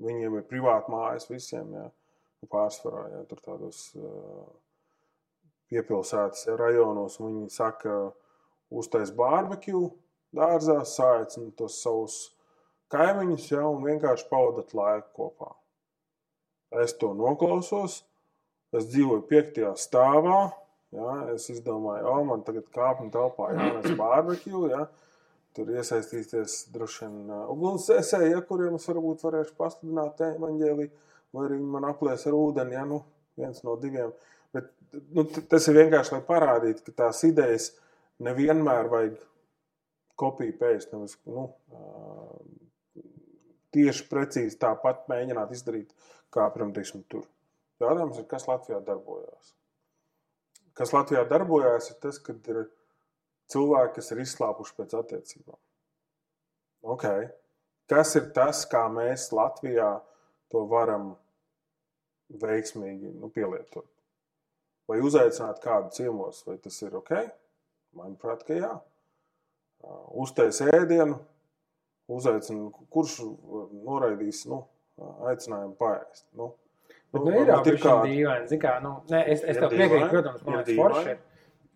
[0.00, 1.88] viņiem ir privāta mājas visiem, jā,
[2.52, 3.82] pārsvarā, jā, tur tādos
[5.72, 7.18] piepilsētas rajonos.
[7.20, 7.98] Viņi saka,
[8.70, 9.88] uztais barbekju
[10.36, 12.18] dārzā, sāicina tos savus
[12.94, 15.54] kaimiņus ja, un vienkārši pavadāt laiku kopā.
[16.74, 18.00] Es to noklausos,
[18.74, 20.46] es dzīvoju piektajā stāvā.
[20.96, 24.62] Ja, es izdomāju, o, man tagad kāpņu telpā jānes barbekju.
[24.72, 24.86] Ja.
[25.56, 30.90] Tur iesaistīties droši vien uh, ugunsdzēsēji, ja, kuriem es varbūt varēšu pasludināt evaņģēliju,
[31.32, 33.00] vai arī man aplēs ar ūdeni, ja nu
[33.40, 34.12] viens no diviem.
[34.12, 34.70] Uh, Bet,
[35.12, 37.70] nu, tas ir vienkārši, lai parādītu, ka tās idejas
[38.24, 39.18] nevienmēr vajag
[40.20, 40.94] kopiju pēst.
[40.94, 41.48] Nevis, nu,
[43.76, 45.92] tieši precīzi tāpat mēģināt izdarīt,
[46.34, 47.24] kā piemēram tur.
[47.82, 49.52] Jautājums ir, kas Latvijā darbojās?
[50.76, 52.62] Kas Latvijā darbojās, ir tas, ka ir
[53.52, 55.60] cilvēki, kas ir izslāpuši pēc attiecībām.
[56.96, 57.28] Okay.
[57.90, 59.90] Kas ir tas, kā mēs Latvijā
[60.52, 61.12] to varam
[62.42, 63.86] veiksmīgi nu, pielietot?
[64.88, 67.12] vai uzaicināt kādu ciemos, vai tas ir ok?
[67.96, 68.72] Manuprāt, ka jā.
[70.18, 71.18] Uztais ēdienu,
[72.12, 73.18] uzaicina, kurš
[73.86, 74.62] noraidīs, nu,
[75.30, 76.26] aicinājumu paēst.
[76.38, 76.52] Nu,
[77.12, 78.08] Bet, nu, ir jau tāda kāda...
[78.10, 78.58] dīvaina.
[78.60, 81.16] Kā, nu, ne, es, es tev piekrītu, protams, man liekas, forši.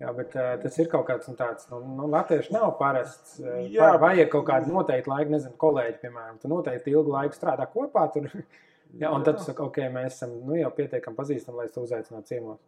[0.01, 3.37] Jā, bet uh, tas ir kaut kāds nu, tāds, nu, nu latviešu nav parasts.
[3.43, 7.66] Uh, jā, vajag kaut kādu noteiktu laiku, nezinu, kolēģi, piemēram, tu noteikti ilgu laiku strādā
[7.68, 8.31] kopā tur.
[9.03, 11.85] jā, un tad tu saki, ok, mēs esam nu, jau pietiekami pazīstami, lai es tu
[11.85, 12.62] uzaicinātu ciemos.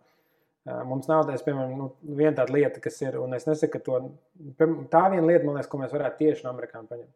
[0.62, 1.88] Uh, mums nav tāds, piemēram, nu,
[2.20, 4.02] viena tāda lieta, kas ir, un es nesaku, ka to,
[4.92, 7.12] tā viena lieta, man liekas, ko mēs varētu tieši no amerikāņiem paņemt.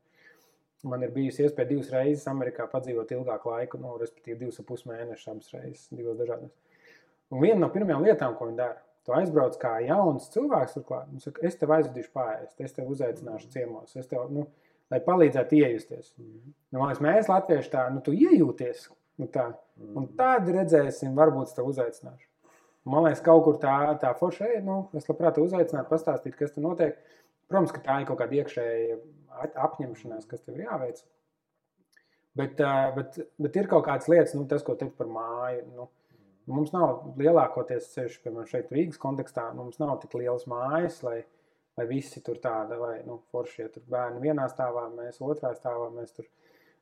[0.87, 4.84] Man ir bijusi iespēja divas reizes Amerikā padzīvot ilgāku laiku, nu, respektīvi, divas ar pus
[4.89, 6.53] mēnešus, abas reizes, divas dažādas.
[7.34, 11.22] Un viena no pirmajām lietām, ko viņi dara, tu aizbrauc kā jauns cilvēks, turklāt, un
[11.22, 14.47] saka, es tev aizvedīšu pāriest, es tev uzaicināšu ciemos, es tev, nu,
[14.93, 16.12] lai palīdzētu iejusties.
[16.18, 18.89] Mm nu, man liekas, mēs latvieši tā, nu, tu iejūties,
[19.22, 20.14] nu, tā, un mhm.
[20.18, 22.26] tad redzēsim, varbūt es tev uzaicināšu.
[22.87, 26.99] Man liekas, kaut kur tā, tā forša, nu, es labprāt uzaicinātu, pastāstīt, kas tur notiek.
[27.47, 28.97] Protams, ka tā ir kaut kāda iekšēja
[29.66, 31.03] apņemšanās, kas tev ir jāveic.
[32.36, 32.59] Bet,
[32.97, 35.62] bet, bet ir kaut kādas lietas, nu, tas, ko teikt par māju.
[35.76, 35.86] Nu,
[36.53, 41.20] mums nav lielākoties, ceļš, piemēram, šeit Rīgas kontekstā, nu, mums nav tik lielas mājas, lai,
[41.78, 45.88] lai visi tur tāda, vai nu, forši, ja tur bērni vienā stāvā, mēs otrā stāvā,
[45.94, 46.28] mēs tur.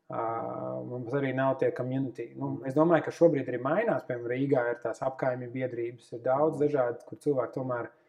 [0.05, 2.27] Uh, mums arī nav tie community.
[2.37, 4.03] Nu, es domāju, ka šobrīd arī mainās.
[4.05, 8.04] Piemēram, Rīgā ir tās apkaimju biedrības, ir daudz dažādu, kur cilvēki tomēr uh,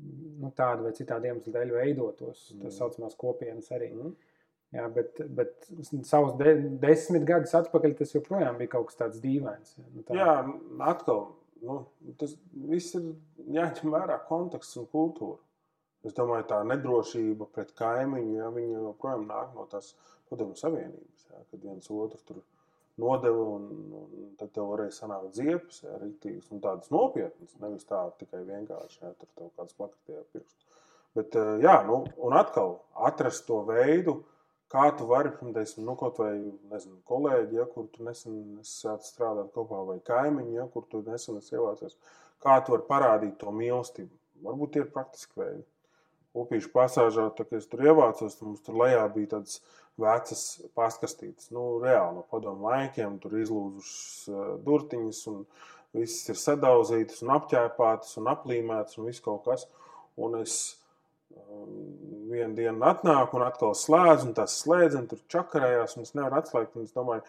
[0.00, 2.46] nu, tādu vai citādu iemeslu dēļ veidotos.
[2.52, 2.64] Mm.
[2.64, 3.92] Tas saucamās kopienas arī.
[3.94, 4.14] Mm.
[4.74, 5.68] Jā, bet, bet
[6.02, 9.76] savus de, desmit gadus atpakaļ tas joprojām bija kaut kas tāds dīvains.
[9.78, 10.16] Jā, nu, tā.
[10.18, 10.32] jā
[10.90, 11.28] atkal
[11.64, 11.78] nu,
[12.20, 12.34] tas
[12.70, 13.12] viss ir
[13.54, 15.38] jāņem vērā konteksts un kultūra.
[16.04, 19.94] Es domāju, tā nedrošība pret kaimiņu, ja viņi joprojām nāk no tās
[20.28, 22.42] padomju savienības, ja, kad viens otru tur
[23.00, 23.64] nodeva, un,
[24.00, 29.12] un tad tev varēja sanākt ziepes, rītīgas un tādas nopietnas, nevis tā tikai vienkārši, ja,
[29.18, 30.70] tur tev kāds plakatē pirkstu.
[31.18, 32.78] Bet, eh, jā, nu, un atkal
[33.08, 34.18] atrast to veidu,
[34.72, 36.32] kā tu vari, teiksim, nu, kaut vai,
[36.72, 41.38] nezinu, kolēģi, ja, kur tu nesen sāc strādāt kopā, vai kaimiņi, ja, kur tu nesen
[41.42, 41.98] ievācies,
[42.42, 44.10] kā tu vari parādīt to mīlestību.
[44.44, 45.62] Varbūt tie ir praktiski veidi.
[46.34, 49.60] Upīšu pasāžā, tā kā es tur ievācos, tad mums tur lejā bija tāds
[50.00, 50.40] vecas
[50.74, 51.52] pastkastītes.
[51.54, 55.44] Nu, reāli no padomu laikiem tur izlūzušas uh, durtiņas, un
[55.94, 59.68] viss ir sadauzītas, un apķēpātas, un aplīmētas, un viss kaut kas.
[60.18, 60.56] Un es
[61.30, 61.70] um,
[62.32, 66.74] vienu dienu atnāku, un atkal slēdzu, un tas slēdziens tur čakarējās, un es nevaru atslēgt.
[66.82, 67.22] Es domāju,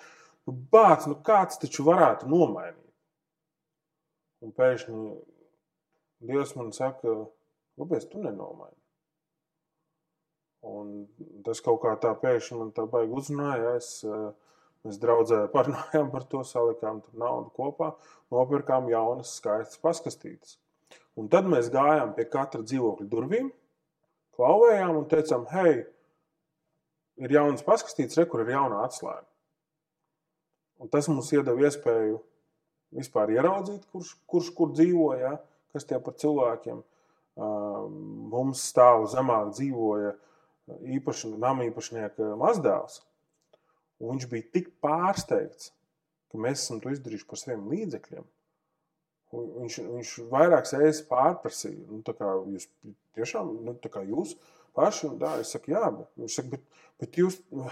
[0.50, 2.82] nu, bāc, nu kāds taču varētu nomainīt.
[4.46, 5.14] Un pēkšņi
[6.26, 7.14] Dievs man saka,
[7.78, 8.85] kāpēc tu nenomaini?
[10.66, 11.06] Un
[11.46, 13.76] tas kaut kā tā pēkšņi man tā baigi uzrunāja.
[13.78, 14.32] Es, eh,
[14.86, 17.94] mēs draudzē parunājām par to, salikām naudu kopā,
[18.34, 20.58] nopirkām jaunas, skaistas paskastītes.
[21.16, 23.52] Un tad mēs gājām pie katra dzīvokļa durvīm,
[24.36, 25.86] klauvējām un teicām, hei,
[27.22, 29.26] ir jaunas paskastītes, re, kur ir jauna atslēga.
[30.82, 32.20] Un tas mums iedeva iespēju
[32.96, 35.38] vispār ieraudzīt, kurš, kurš kur dzīvo, ja,
[35.72, 36.82] kas tie par cilvēkiem.
[38.32, 40.14] Mums stāv zemāk dzīvoja
[40.68, 43.02] īpaši, nama īpašnieka mazdēls.
[44.02, 45.72] Un viņš bija tik pārsteigts,
[46.32, 48.26] ka mēs esam to izdarījuši par saviem līdzekļiem.
[49.36, 52.68] Un viņš, viņš vairākas reizes pārprasīja, nu, kā jūs
[53.18, 54.36] tiešām, nu, kā jūs
[54.76, 57.70] paši, un tā, es saku, jā, bet, viņš saka, bet, bet jūs, un,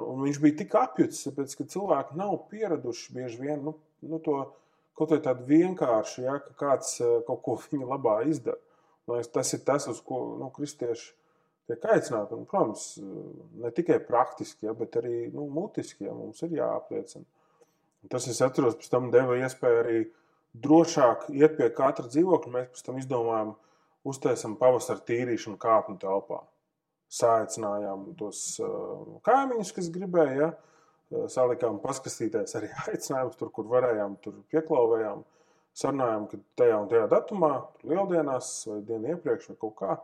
[0.00, 3.76] un viņš bija tik apjucis, tāpēc, ka cilvēki nav pieraduši bieži vien, nu,
[4.06, 4.38] nu to,
[4.96, 8.60] kaut vai tādu vienkārši, ja, ka kāds eh, kaut ko viņa labā izdara.
[9.06, 11.12] Tas ir tas, uz ko, nu, kristieši
[11.70, 12.36] tiek aicināti.
[12.36, 12.86] Un, protams,
[13.62, 17.26] ne tikai praktiski, ja, bet arī nu, mutiski ja, mums ir jāapliecina.
[18.04, 20.00] Un tas es atceros, pēc tam deva iespēju arī
[20.62, 22.52] drošāk iet pie katra dzīvokļa.
[22.54, 23.54] Mēs pēc tam izdomājām,
[24.06, 26.44] uztaisām pavasara tīrīšanu kāpņu telpā.
[27.16, 30.50] Sāicinājām tos uh, kaimiņus, kas gribēja.
[30.50, 30.52] Ja.
[31.06, 35.24] Uh, salikām paskatīties arī aicinājumus, tur, kur varējām, tur pieklauvējām.
[35.76, 37.50] Sarunājām, ka tajā un tajā datumā,
[37.84, 39.96] lieldienās vai dienu iepriekš vai kaut kādā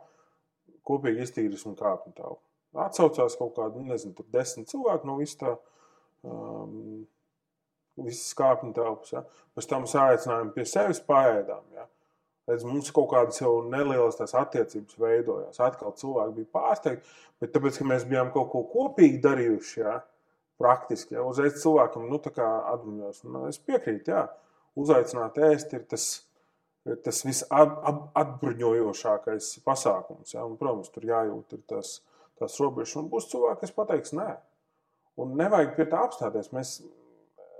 [0.87, 2.41] kopīgi iztīrīsim kāpņu telpu.
[2.83, 5.57] Atcaucās kaut kādi, nu, nezinu, tur desmit cilvēki no visas tā.
[6.25, 7.03] Um,
[7.93, 9.11] Visas kāpņu telpas.
[9.13, 9.19] Ja.
[9.53, 11.65] Pēc tam sācinājām pie sevis paēdām.
[11.77, 11.85] Ja.
[12.49, 15.61] Redz, mums kaut kādas jau nelielas attiecības veidojās.
[15.63, 19.99] Atkal cilvēki bija pārsteigti, bet tāpēc, ka mēs bijām kaut ko kopīgi darījuši, ja,
[20.59, 23.23] praktiski, ja, uzreiz cilvēkam nu, atbruņos.
[23.29, 24.25] Nu, es piekrītu, jā,
[24.79, 26.09] uzaicināt ēst ir tas
[27.05, 30.33] tas visatbruņojošākais pasākums.
[30.35, 30.41] Ja?
[30.45, 31.89] Un, protams, tur jājūt tās,
[32.39, 34.31] tās robežas, un būs cilvēki, kas pateiks, nē.
[35.23, 36.47] Un nevajag pie tā apstāties.
[36.55, 36.69] Mēs,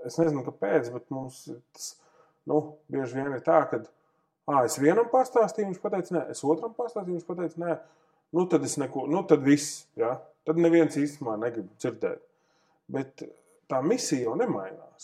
[0.04, 1.86] es nezinu, kāpēc, bet mums tas
[2.50, 2.56] nu,
[2.92, 3.76] bieži vien ir tā, ka
[4.50, 7.72] ah, es vienam pastāstīju, viņš pateica, nē, es otram pastāstīju, viņš pateica, nē,
[8.36, 9.66] nu tad es neko, nu tad viss,
[10.00, 10.10] ja?
[10.44, 12.20] tad neviens īstenībā negrib dzirdēt.
[12.92, 13.24] Bet
[13.70, 15.02] tā misija jau nemainās.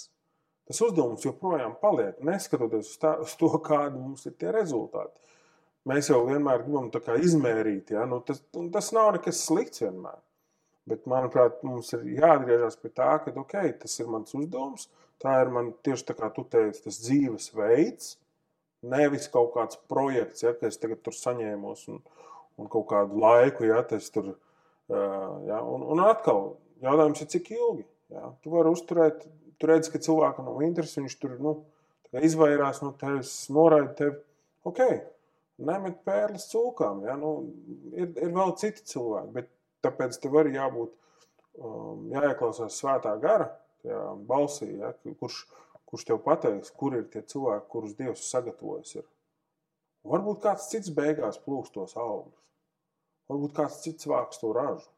[0.70, 5.18] Tas uzdevums joprojām paliek, neskatoties uz, tā, uz to, kādi mums ir tie rezultāti.
[5.90, 8.04] Mēs jau vienmēr gribam izmērīt, ja?
[8.06, 8.38] nu, tas,
[8.70, 10.20] tas nav nekas slikts vienmēr.
[10.86, 14.86] Bet, manuprāt, mums ir jāatgriežas pie tā, ka okay, tas ir mans uzdevums.
[15.20, 18.14] Tā ir man tieši tā kā tu teici, tas dzīvesveids,
[18.94, 22.00] nevis kaut kāds projekts, ja, ka es tagad tur saņēmos un,
[22.62, 24.36] un kaut kādu laiku, ja tas tur.
[24.90, 27.84] Ja, un, un atkal, jautājums ir, cik ilgi.
[28.10, 28.32] Ja?
[28.42, 29.26] Tu vari uzturēt,
[29.60, 31.54] tu redzi, ka cilvēkam nav interesi, viņš tur nu,
[32.16, 34.16] izvairās no tevis, noraida tevi.
[34.68, 34.80] Ok,
[35.64, 37.04] nemet pērles cūkām.
[37.06, 37.16] Ja?
[37.20, 37.34] Nu,
[37.92, 39.50] ir, ir vēl citi cilvēki, bet
[39.84, 40.92] tāpēc tev arī jābūt,
[41.60, 43.50] um, jāieklausās svētā gara
[44.28, 44.92] balsī, ja?
[45.20, 45.44] kurš,
[45.88, 49.00] kurš tev pateiks, kur ir tie cilvēki, kurus Dievs sagatavojis.
[49.00, 49.08] Ir.
[50.10, 52.36] Varbūt kāds cits beigās plūks tos augļus.
[53.30, 54.88] Varbūt kāds cits vāks to ražu.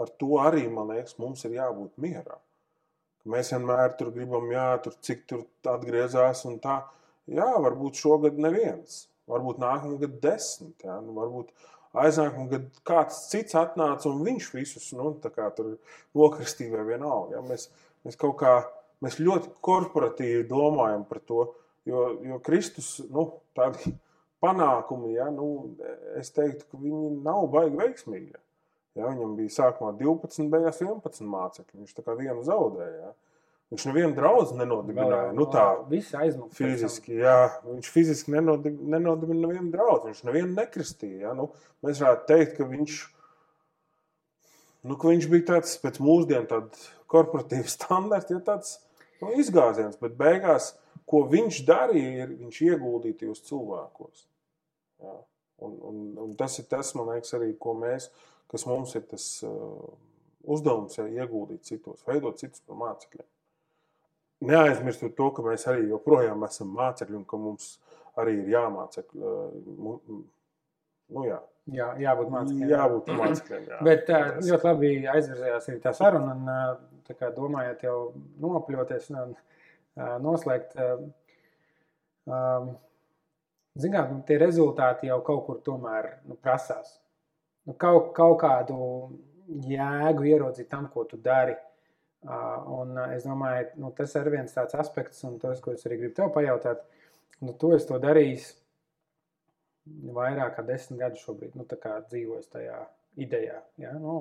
[0.00, 2.36] Ar to arī, man liekas, mums ir jābūt mierā.
[3.26, 6.80] Mēs vienmēr tur gribam, jā, tur cik tur atgriezās un tā.
[7.26, 11.50] Jā, varbūt šogad neviens, varbūt nākamā gada desmit, jā, nu, varbūt
[11.96, 15.10] aiznākamā gada kāds cits atnāca un viņš visus nu,
[16.16, 17.38] nokristīja vai vienalga.
[17.38, 17.42] Jā.
[17.50, 17.68] Mēs,
[18.06, 18.54] mēs kaut kā,
[19.02, 21.48] mēs ļoti korporatīvi domājam par to,
[21.88, 23.96] jo, jo Kristus, nu, tādi
[24.44, 25.72] panākumi, ja, nu,
[26.20, 28.36] es teiktu, ka viņi nav baigi veiksmīgi.
[28.96, 31.82] Ja, viņam bija sākumā 12, beigās 11 mācekļi.
[31.82, 33.10] Viņš tā kā vienu zaudēja.
[33.10, 33.14] Ja.
[33.74, 35.32] Viņš nevienu draugu nenodibināja.
[35.34, 35.64] Nu, tā
[36.20, 36.54] aizmuka.
[36.54, 37.34] Fiziski, jā,
[37.66, 40.12] viņš fiziski nenodibināja nevienu draugu.
[40.12, 41.26] Viņš nevienu nekristīja.
[41.26, 41.34] Ja.
[41.36, 41.50] Nu,
[41.84, 42.98] mēs varētu teikt, ka viņš,
[44.86, 46.62] nu, ka viņš bija tāds pēc mūsdienu
[47.10, 48.76] korporatīvs standarts, ja tāds
[49.20, 49.98] nu, izgāziens.
[50.00, 50.72] Bet beigās,
[51.10, 54.24] ko viņš darīja, ir viņš ieguldīja tajos cilvēkos.
[55.04, 55.18] Ja.
[55.66, 58.10] Un, un, un tas ir tas, man liekas, arī ko mēs
[58.50, 59.88] kas mums ir tas uh,
[60.46, 63.26] uzdevums, ja ieguldīt citos, veidot citus par mācekļiem.
[64.46, 67.76] Neaizmirstot to, ka mēs arī joprojām esam mācekļi un ka mums
[68.20, 69.12] arī ir jāmācek.
[69.16, 70.18] Uh,
[71.10, 71.40] nu, jā.
[71.74, 72.68] Jā, jābūt mācekļiem.
[72.70, 73.78] Jābūt mācekļiem jā.
[73.86, 76.36] Bet uh, ļoti labi aizvirzījās arī tā saruna.
[76.36, 77.96] Un, tā kā domājot jau
[78.42, 79.34] nopļoties un
[80.24, 80.72] noslēgt,
[83.78, 86.96] zināt, nu, tie rezultāti jau kaut kur tomēr nu, prasās
[87.66, 88.76] nu, kaut, kaut kādu
[89.66, 91.56] jēgu ieraudzīt tam, ko tu dari.
[92.26, 96.16] Un es domāju, nu, tas ir viens tāds aspekts, un tas, ko es arī gribu
[96.16, 96.80] tev pajautāt,
[97.42, 98.40] nu, to es to darīju
[100.16, 101.54] vairāk kā desmit gadus šobrīd.
[101.58, 102.80] Nu, tā kā dzīvoju tajā
[103.22, 103.60] idejā.
[103.82, 103.92] Ja?
[104.02, 104.16] Nu,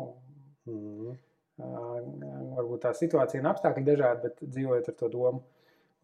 [0.70, 1.16] mm.
[1.58, 5.42] varbūt tā situācija un apstākļi dažādi, bet dzīvojot ar to domu.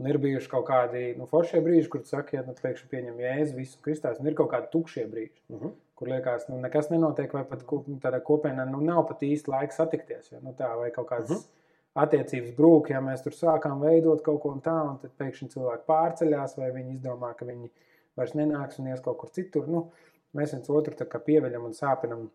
[0.02, 3.58] Un ir bijuši kaut kādi nu, foršie brīži, kur saka, ja nu, pēkšņi pieņem jēzu,
[3.60, 5.38] visu kristās, un ir kaut kādi tukšie brīži.
[5.52, 5.68] Uh mhm.
[5.68, 7.62] -huh kur liekas, nu, nekas nenotiek, vai pat
[8.02, 10.32] tādā kopienā nu, nav pat īsti laika satikties.
[10.34, 10.40] Ja?
[10.42, 11.44] Nu, tā, vai kaut kādas uh mhm.
[11.46, 12.04] -huh.
[12.04, 16.58] attiecības brūk, ja mēs tur sākām veidot kaut ko tādu, un tad pēkšņi cilvēki pārceļās,
[16.58, 17.70] vai viņi izdomā, ka viņi
[18.18, 19.68] vairs nenāks un ies kaut kur citur.
[19.68, 19.92] Nu,
[20.34, 20.96] mēs viens otru
[21.26, 22.30] pieveļam un sāpinam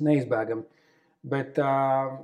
[0.00, 0.62] neizbēgami.
[1.22, 2.18] Bet uh,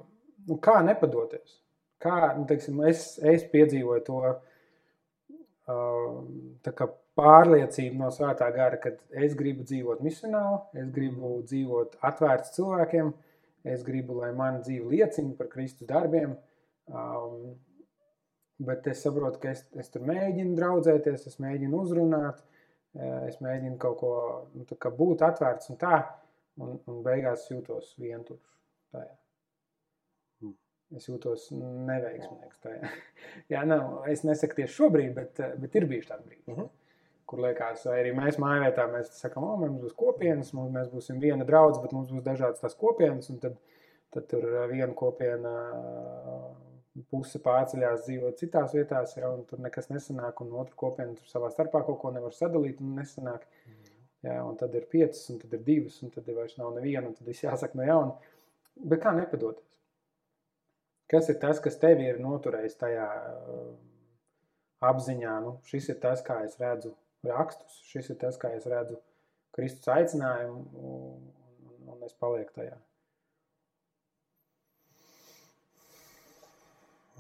[0.47, 1.59] nu, kā nepadoties?
[2.01, 4.37] Kā, nu, teiksim, es, es piedzīvoju to uh,
[7.21, 8.93] pārliecība no svētā gara, ka
[9.25, 13.13] es gribu dzīvot misionāli, es gribu dzīvot atvērts cilvēkiem,
[13.75, 16.37] es gribu, lai mana dzīve liecina par Kristus darbiem.
[16.91, 17.53] Um,
[18.67, 22.41] bet es saprotu, ka es, es tur mēģinu draudzēties, es mēģinu uzrunāt,
[23.29, 24.15] es mēģinu kaut ko
[24.57, 24.67] nu,
[24.99, 26.01] būt atvērts un tā,
[26.61, 28.43] un, un beigās jūtos vientuļš.
[28.91, 29.15] Tajā.
[30.43, 30.57] Hmm.
[30.99, 32.69] Es jūtos neveiksmīgs.
[33.53, 36.47] Jā, nav, es nesaku tieši šobrīd, bet, bet ir bijuši tādi brīži.
[36.49, 36.67] Uh mhm.
[36.67, 36.80] -huh
[37.31, 41.47] kur liekas, arī mēs mājvietā mēs sakām, o, mums būs kopienas, mums, mēs būsim viena
[41.47, 43.55] draudz, bet mums būs dažādas tās kopienas, un tad,
[44.11, 45.53] tad tur viena kopiena
[47.11, 51.53] puse pārceļās dzīvot citās vietās, ja, un tur nekas nesanāk, un otra kopiena tur savā
[51.55, 53.47] starpā kaut ko nevar sadalīt, un nesanāk.
[54.27, 57.07] Jā, un tad ir piecas, un tad ir divas, un tad ir vairs nav neviena,
[57.09, 58.35] un tad viss jāsaka no jauna.
[58.91, 59.65] Bet kā nepadoties?
[61.11, 63.07] Kas ir tas, kas tevi ir noturējis tajā
[64.91, 65.39] apziņā?
[65.47, 66.93] Nu, šis ir tas, kā es redzu
[67.27, 67.81] rakstus.
[67.91, 68.99] Šis ir tas, kā es redzu
[69.57, 70.61] Kristus aicinājumu,
[70.91, 71.25] un,
[71.89, 72.77] un, es palieku tajā.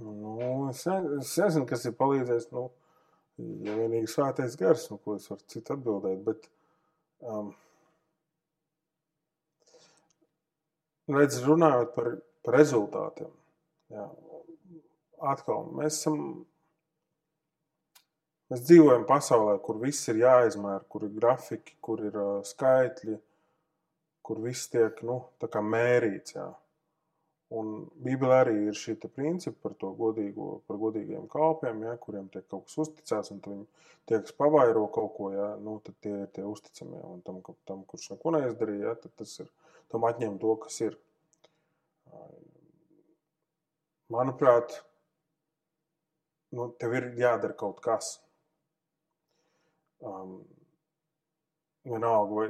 [0.00, 2.46] Nu, es, es nezinu, kas ir palīdzējis.
[2.54, 2.68] Nu,
[3.66, 6.22] ja vienīgi svētais gars, nu, ko es varu citu atbildēt.
[6.24, 6.48] Bet,
[7.26, 7.50] um,
[11.12, 12.14] redz, runājot par,
[12.46, 13.34] par rezultātiem,
[13.92, 14.06] jā,
[15.34, 16.22] atkal mēs esam
[18.50, 23.14] Mēs dzīvojam pasaulē, kur viss ir jāizmēra, kur ir grafiki, kur ir uh, skaitļi,
[24.26, 25.20] kur viss tiek nu,
[25.74, 26.34] mērīts.
[26.34, 26.48] Jā.
[27.60, 27.70] Un
[28.02, 32.66] Bībelē arī ir šī principa par to godīgo, par godīgiem kalpiem, ja, kuriem tiek kaut
[32.66, 33.64] kas uzticēts, un viņi
[34.06, 37.00] tie, kas pavairo kaut ko, ja, nu, tad tie ir tie uzticamie.
[37.06, 39.50] Un tam, tam kurš neko neizdarīja, ja, tad tas ir,
[39.90, 40.98] tam atņem to, kas ir.
[44.10, 44.74] Manuprāt,
[46.54, 48.16] nu, tev ir jādara kaut kas.
[50.00, 50.38] Um,
[51.84, 52.46] vienalga, vai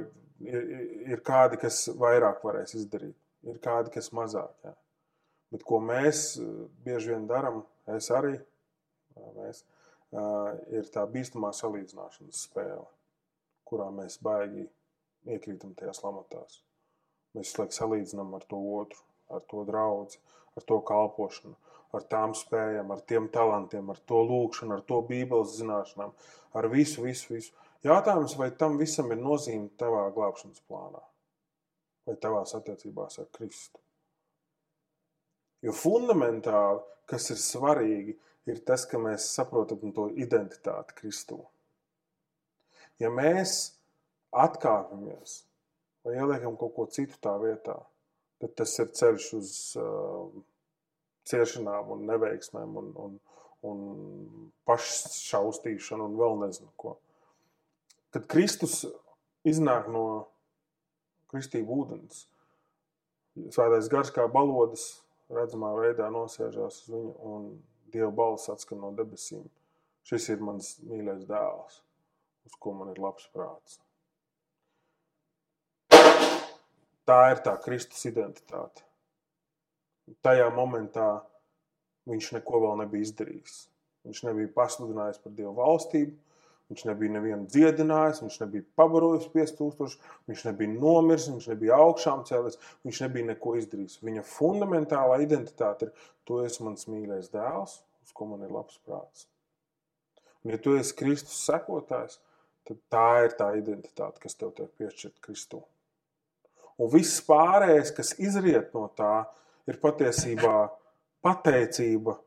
[0.47, 0.71] ir,
[1.11, 4.53] ir kādi, kas vairāk varēs izdarīt, ir kādi, kas mazāk.
[4.65, 4.73] Ja.
[5.51, 6.49] Bet ko mēs eh,
[6.85, 8.37] bieži vien darām, es arī,
[9.35, 9.65] mēs,
[10.71, 12.87] ir tā bīstamā salīdzināšanas spēle,
[13.67, 14.65] kurā mēs baigi
[15.27, 16.61] iekrītam tajās lamatās.
[17.35, 20.19] Mēs laikam salīdzinām ar to otru, ar to draugu,
[20.57, 21.55] ar to kalpošanu,
[21.97, 26.13] ar tām spējām, ar tiem talantiem, ar to lūkšanu, ar to bībeles zināšanām,
[26.57, 27.53] ar visu, visu, visu.
[27.85, 31.01] Jautājums, vai tam visam ir nozīme tavā glābšanas plānā
[32.07, 33.81] vai tavās attiecībās ar Kristu?
[35.61, 38.15] Jo fundamentāli, kas ir svarīgi,
[38.49, 41.39] ir tas, ka mēs saprotam to identitāti Kristū.
[43.01, 43.73] Ja mēs
[44.31, 45.41] atkāpjamies
[46.05, 47.77] vai ieliekam kaut ko citu tā vietā,
[48.41, 50.29] tad tas ir ceļš uz uh,
[51.31, 53.15] ciešanām un neveiksmēm un, un,
[53.67, 53.85] un
[54.69, 56.97] pašsaustīšanu un vēl nezinu ko.
[58.11, 58.81] Kad Kristus
[59.47, 60.05] iznāk no
[61.31, 62.25] kristību ūdens,
[63.55, 65.01] svētais gars kā balodas
[65.31, 67.51] redzamā veidā nosēžās uz viņu, un
[67.91, 69.43] Dieva balss atskan no debesīm.
[70.07, 71.81] Šis ir mans mīļais dēls,
[72.47, 73.81] uz ko man ir labs prāts.
[77.07, 78.85] Tā ir tā Kristus identitāte.
[80.25, 81.09] Tajā momentā
[82.09, 83.57] viņš neko vēl nebija izdarījis.
[84.07, 86.17] Viņš nebija pasludinājis par Dieva valstību,
[86.71, 89.97] Viņš nebija nevienu dziedinājis, viņš nebija pabarojis 5000,
[90.31, 92.55] viņš nebija nomiris, viņš nebija augšām cēlies,
[92.87, 93.97] viņš nebija neko izdarījis.
[94.07, 97.73] Viņa fundamentālā identitāte ir: Tu esi mans mīļais dēls,
[98.07, 99.27] uz ko man ir labs prāts.
[100.45, 102.21] Un, ja tu esi Kristus sekotājs,
[102.69, 105.59] tad tā ir tā identitāte, kas tev tiek piešķirta Kristū.
[106.79, 109.41] Un viss pārējais, kas izriet no tā, ir
[109.79, 110.55] patiesībā
[111.23, 112.17] pateicība,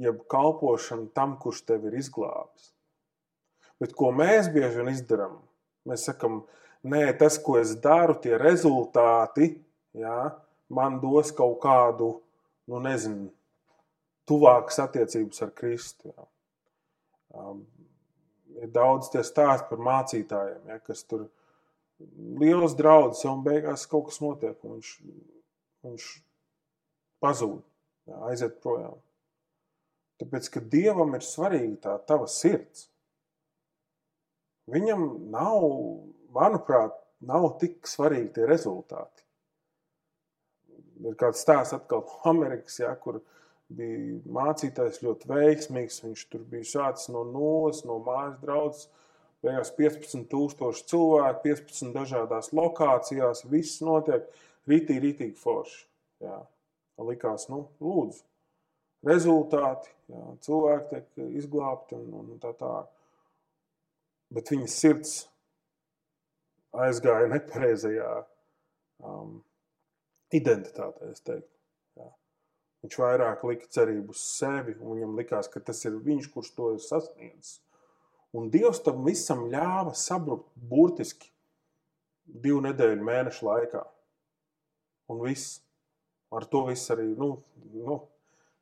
[0.00, 2.70] jeb kalpošana tam, kurš tevi ir izglābis.
[3.80, 5.38] Bet ko mēs bieži vien izdarām?
[5.88, 6.42] Mēs sakām,
[6.84, 9.54] nē, tas, ko es daru, tie rezultāti
[9.96, 10.30] jā,
[10.70, 12.12] man dos kaut kādu,
[12.70, 13.30] nu, nezinu,
[14.28, 16.12] tuvākas attiecības ar Kristu.
[16.12, 16.26] Jā.
[17.40, 17.64] Um,
[18.60, 21.28] ir daudz tie stāsti par mācītājiem, ja, kas tur
[22.40, 24.92] liels draudzes, un beigās kaut kas notiek, viņš,
[25.86, 26.08] viņš
[27.22, 27.62] pazūd,
[28.30, 28.98] aiziet projām.
[30.20, 32.88] Tāpēc, ka Dievam ir svarīga tā tava sirds.
[34.70, 35.64] Viņam nav,
[36.34, 36.94] manuprāt,
[37.26, 39.24] nav tik svarīgi tie rezultāti.
[41.00, 43.22] Ir kāds stāsts atkal no Amerikas, ja, kur
[43.72, 46.02] bija mācītājs ļoti veiksmīgs.
[46.04, 48.88] Viņš tur bija sācis no nulles, no mājas draudzes.
[49.40, 53.46] Beigās 15,000 cilvēku, 15 dažādās lokācijās.
[53.48, 54.26] Viss notiek
[54.68, 55.86] rītīgi, rītīgi forši.
[56.26, 56.42] Jā.
[57.00, 58.24] Likās, nu, lūdzu,
[59.08, 62.90] rezultāti, jā, cilvēki tiek izglābti un, un tā tālāk
[64.34, 65.14] bet viņas sirds
[66.70, 68.10] aizgāja nepareizajā
[69.02, 69.40] um,
[70.34, 71.40] identitātē.
[71.98, 72.06] Ja.
[72.84, 76.70] Viņš vairāk lika cerību uz sevi, un viņam likās, ka tas ir viņš, kurš to
[76.76, 77.58] ir sasniedzis.
[78.36, 81.32] Un Dievs tam visam ļāva sabrukt burtiski
[82.30, 83.82] divu nedēļu mēnešu laikā.
[85.10, 85.58] Un viss.
[86.30, 87.32] Ar to viss arī nu,
[87.74, 87.98] nu,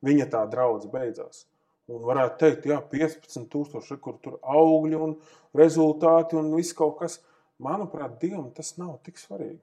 [0.05, 1.45] viņa tā draudz beidzās.
[1.89, 5.15] Un varētu teikt, jā, 15,000, kur tur augļi un
[5.57, 7.19] rezultāti un viss kaut kas.
[7.65, 9.59] Manuprāt, Dievam tas nav tik svarīgi.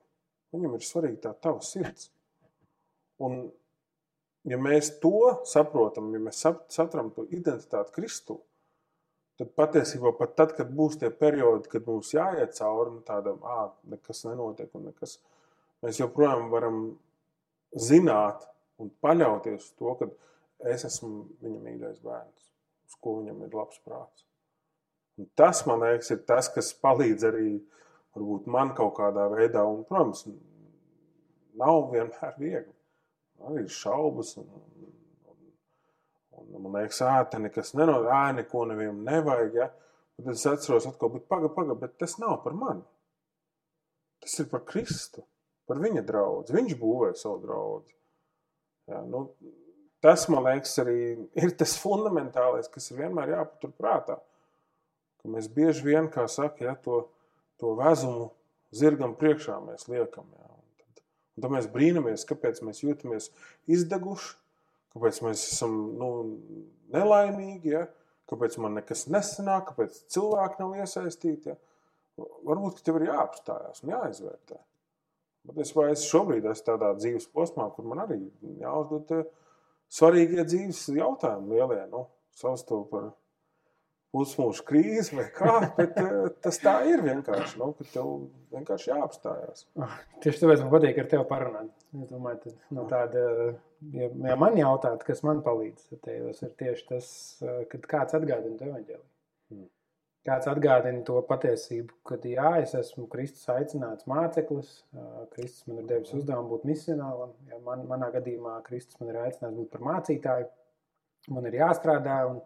[0.55, 2.09] Viņam ir svarīga tā tava sirds.
[3.23, 3.37] Un,
[4.49, 6.41] ja mēs to saprotam, ja mēs
[6.73, 8.39] satram to identitāti Kristu,
[9.39, 13.69] tad patiesībā pat tad, kad būs tie periodi, kad mums jāiet cauri nu, tādam, ah,
[13.91, 15.17] nekas nenotiek un nekas,
[15.85, 16.81] mēs joprojām varam
[17.75, 18.45] zināt
[18.81, 20.09] un paļauties uz to, ka
[20.71, 22.49] es esmu viņa mīļais bērns,
[22.89, 24.25] uz ko viņam ir labs prāts.
[25.19, 27.49] Un tas, man liekas, ir tas, kas palīdz arī
[28.15, 30.25] varbūt, man kaut kādā veidā, un, protams,
[31.59, 32.73] nav vienmēr viegli.
[33.59, 34.89] Ir šaubas, un, un,
[35.31, 39.55] un, un man liekas, ā, te nekas nenotiek, ā, neko nevienam nevajag.
[39.59, 39.69] Ja?
[40.15, 42.83] Tad es atceros, atkal, bet paga, paga, bet tas nav par mani.
[44.23, 45.23] Tas ir par Kristu,
[45.69, 46.53] par viņa draugu.
[46.55, 47.95] Viņš būvēja savu draugu.
[48.91, 49.25] Ja, nu,
[50.05, 50.97] tas, man liekas, arī
[51.41, 54.19] ir tas fundamentālais, kas ir vienmēr jāpatur prātā.
[55.21, 57.05] Ka mēs bieži vien, kā saka, ja, to,
[57.61, 58.29] to vezumu
[58.75, 60.27] zirgam priekšā mēs liekam.
[60.37, 61.03] Ja, un, tad,
[61.35, 63.31] Un tad mēs brīnamies, kāpēc mēs jūtamies
[63.71, 64.35] izdeguši,
[64.95, 66.11] kāpēc mēs esam nu,
[66.93, 67.87] nelaimīgi, ja?
[68.29, 71.51] kāpēc man nekas nesanāk, kāpēc cilvēki nav iesaistīti.
[71.51, 71.57] Ja?
[72.47, 74.61] Varbūt tev ir jāapstājās un jāizvērtē.
[75.45, 78.19] Bet es, es šobrīd esmu tādā dzīves posmā, kur man arī
[78.61, 79.13] jāuzdod
[79.91, 82.07] svarīgie dzīves jautājumi, lielie, nu,
[82.39, 83.13] savstarpēji par
[84.15, 88.11] pusmūža krīze vai kā, bet eh, tas tā ir vienkārši, nu, tev
[88.55, 89.65] vienkārši jāapstājās.
[89.81, 91.73] Ah, tieši tāpēc man patīk ar tevi parunāt.
[91.95, 93.25] Es domāju, ka no tāda,
[93.95, 97.11] ja, ja man jautāt, kas man palīdz, tad ir tieši tas,
[97.43, 99.03] eh, kad kāds atgādina to evaņģēliju.
[100.25, 104.71] Kāds atgādina to patiesību, ka jā, es esmu Kristus aicināts māceklis,
[105.35, 109.59] Kristus man ir devis uzdevumu būt misionālam, ja man, manā gadījumā Kristus man ir aicināts
[109.59, 110.47] būt par mācītāju,
[111.35, 112.39] man ir jāstrādā un,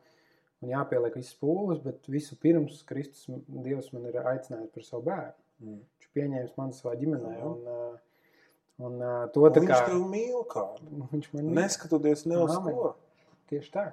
[0.60, 5.40] un jāpieliek visas pūles, bet visu pirms Kristus Dievs man ir aicinājis par savu bērnu.
[5.64, 5.80] Mm.
[5.80, 7.34] Viņš pieņēmis mani savā ģimenē.
[7.48, 11.08] Un, un, un, to un viņš kā, tev mīl kādu.
[11.16, 12.94] Viņš man neskatoties ne uz ko.
[13.52, 13.90] Tieši tā.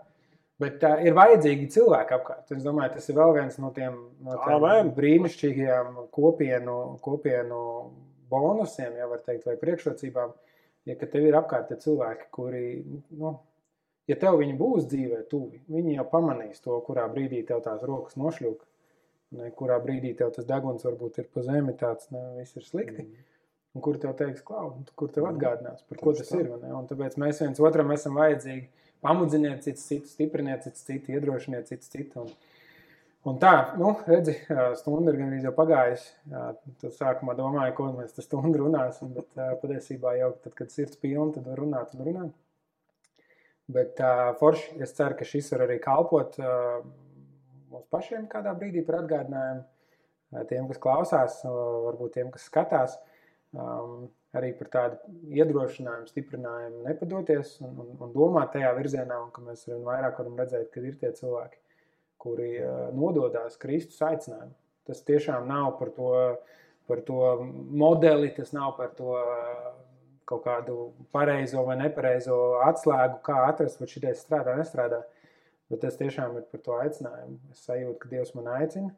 [0.62, 2.52] Bet tā ir vajadzīgi cilvēki apkārt.
[2.54, 7.58] Es domāju, tas ir vēl viens no tiem, no tiem brīnišķīgajiem kopienu, kopienu
[8.32, 10.32] bonusiem, ja var teikt, vai priekšrocībām.
[10.88, 12.62] Ja tev ir apkārt cilvēki, kuri
[13.18, 13.34] nu,
[14.08, 18.16] ja tev viņi būs dzīvē tuvi, viņi jau pamanīs to, kurā brīdī tev tās rokas
[18.16, 18.64] nošļūk,
[19.36, 23.04] ne, kurā brīdī tev tas deguns varbūt ir pa zemi tāds, ne, viss ir slikti.
[23.04, 23.32] Mm.
[23.76, 26.46] Un kur tev teiks, klau, kur tev atgādinās, par ko tas ir.
[26.62, 26.70] Ne?
[26.72, 31.92] Un tāpēc mēs viens otram esam vajadzīgi pamudziniet cits citu, stipriniet cits citu, iedrošiniet cits
[31.92, 32.24] citu.
[32.26, 32.32] Un,
[33.30, 34.34] un tā, nu, redzi,
[34.80, 36.10] stunda ir gan jau pagājusi.
[36.82, 39.30] Tad sākumā domāju, ko mēs tas stundu runāsim, bet
[39.62, 42.34] patiesībā jau tad, kad sirds pilna, tad var runāt un runāt.
[43.72, 46.84] Bet uh, forši es ceru, ka šis var arī kalpot uh,
[47.72, 49.64] mums pašiem kādā brīdī par atgādinājumu.
[50.50, 52.96] Tiem, kas klausās, varbūt tiem, kas skatās,
[53.54, 54.08] um,
[54.38, 59.66] arī par tādu iedrošinājumu, stiprinājumu, nepadoties un, un, un domāt tajā virzienā, un ka mēs
[59.66, 61.58] arvien vairāk varam redzēt, ka ir tie cilvēki,
[62.22, 64.54] kuri uh, nododās Kristus aicinājumu.
[64.86, 66.12] Tas tiešām nav par to,
[66.86, 67.20] par to
[67.74, 69.18] modeli, tas nav par to.
[69.18, 69.74] Uh,
[70.26, 70.76] kaut kādu
[71.14, 75.04] pareizo vai nepareizo atslēgu, kā atrast, vai šī strādā, nestrādā.
[75.70, 77.38] Bet tas tiešām ir par to aicinājumu.
[77.54, 78.92] Es sajūtu, ka Dievs man aicina.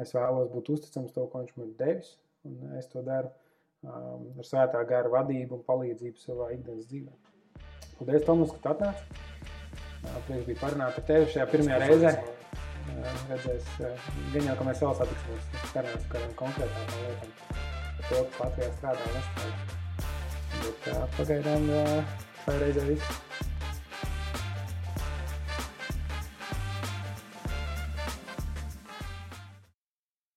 [0.00, 2.16] Es vēlos būt uzticams to, ko Viņš man ir devis.
[2.44, 3.30] Un es to daru
[3.84, 7.12] um, ar svētā gara vadību un palīdzību savā ikdienas dzīvē.
[7.98, 9.24] Paldies, Tomas, ka atnāci.
[10.26, 12.12] Prieks bija parunāt ar tevi šajā pirmajā reizē.
[13.30, 17.36] Redzēs, gan jau, ka mēs vēl satiksimies, sarunās par konkrētām lietām.
[17.50, 19.78] Par to, kas Latvijā strādā un nestrādā.
[20.56, 21.70] Bet pagaidām
[22.44, 23.25] šai reizē viss.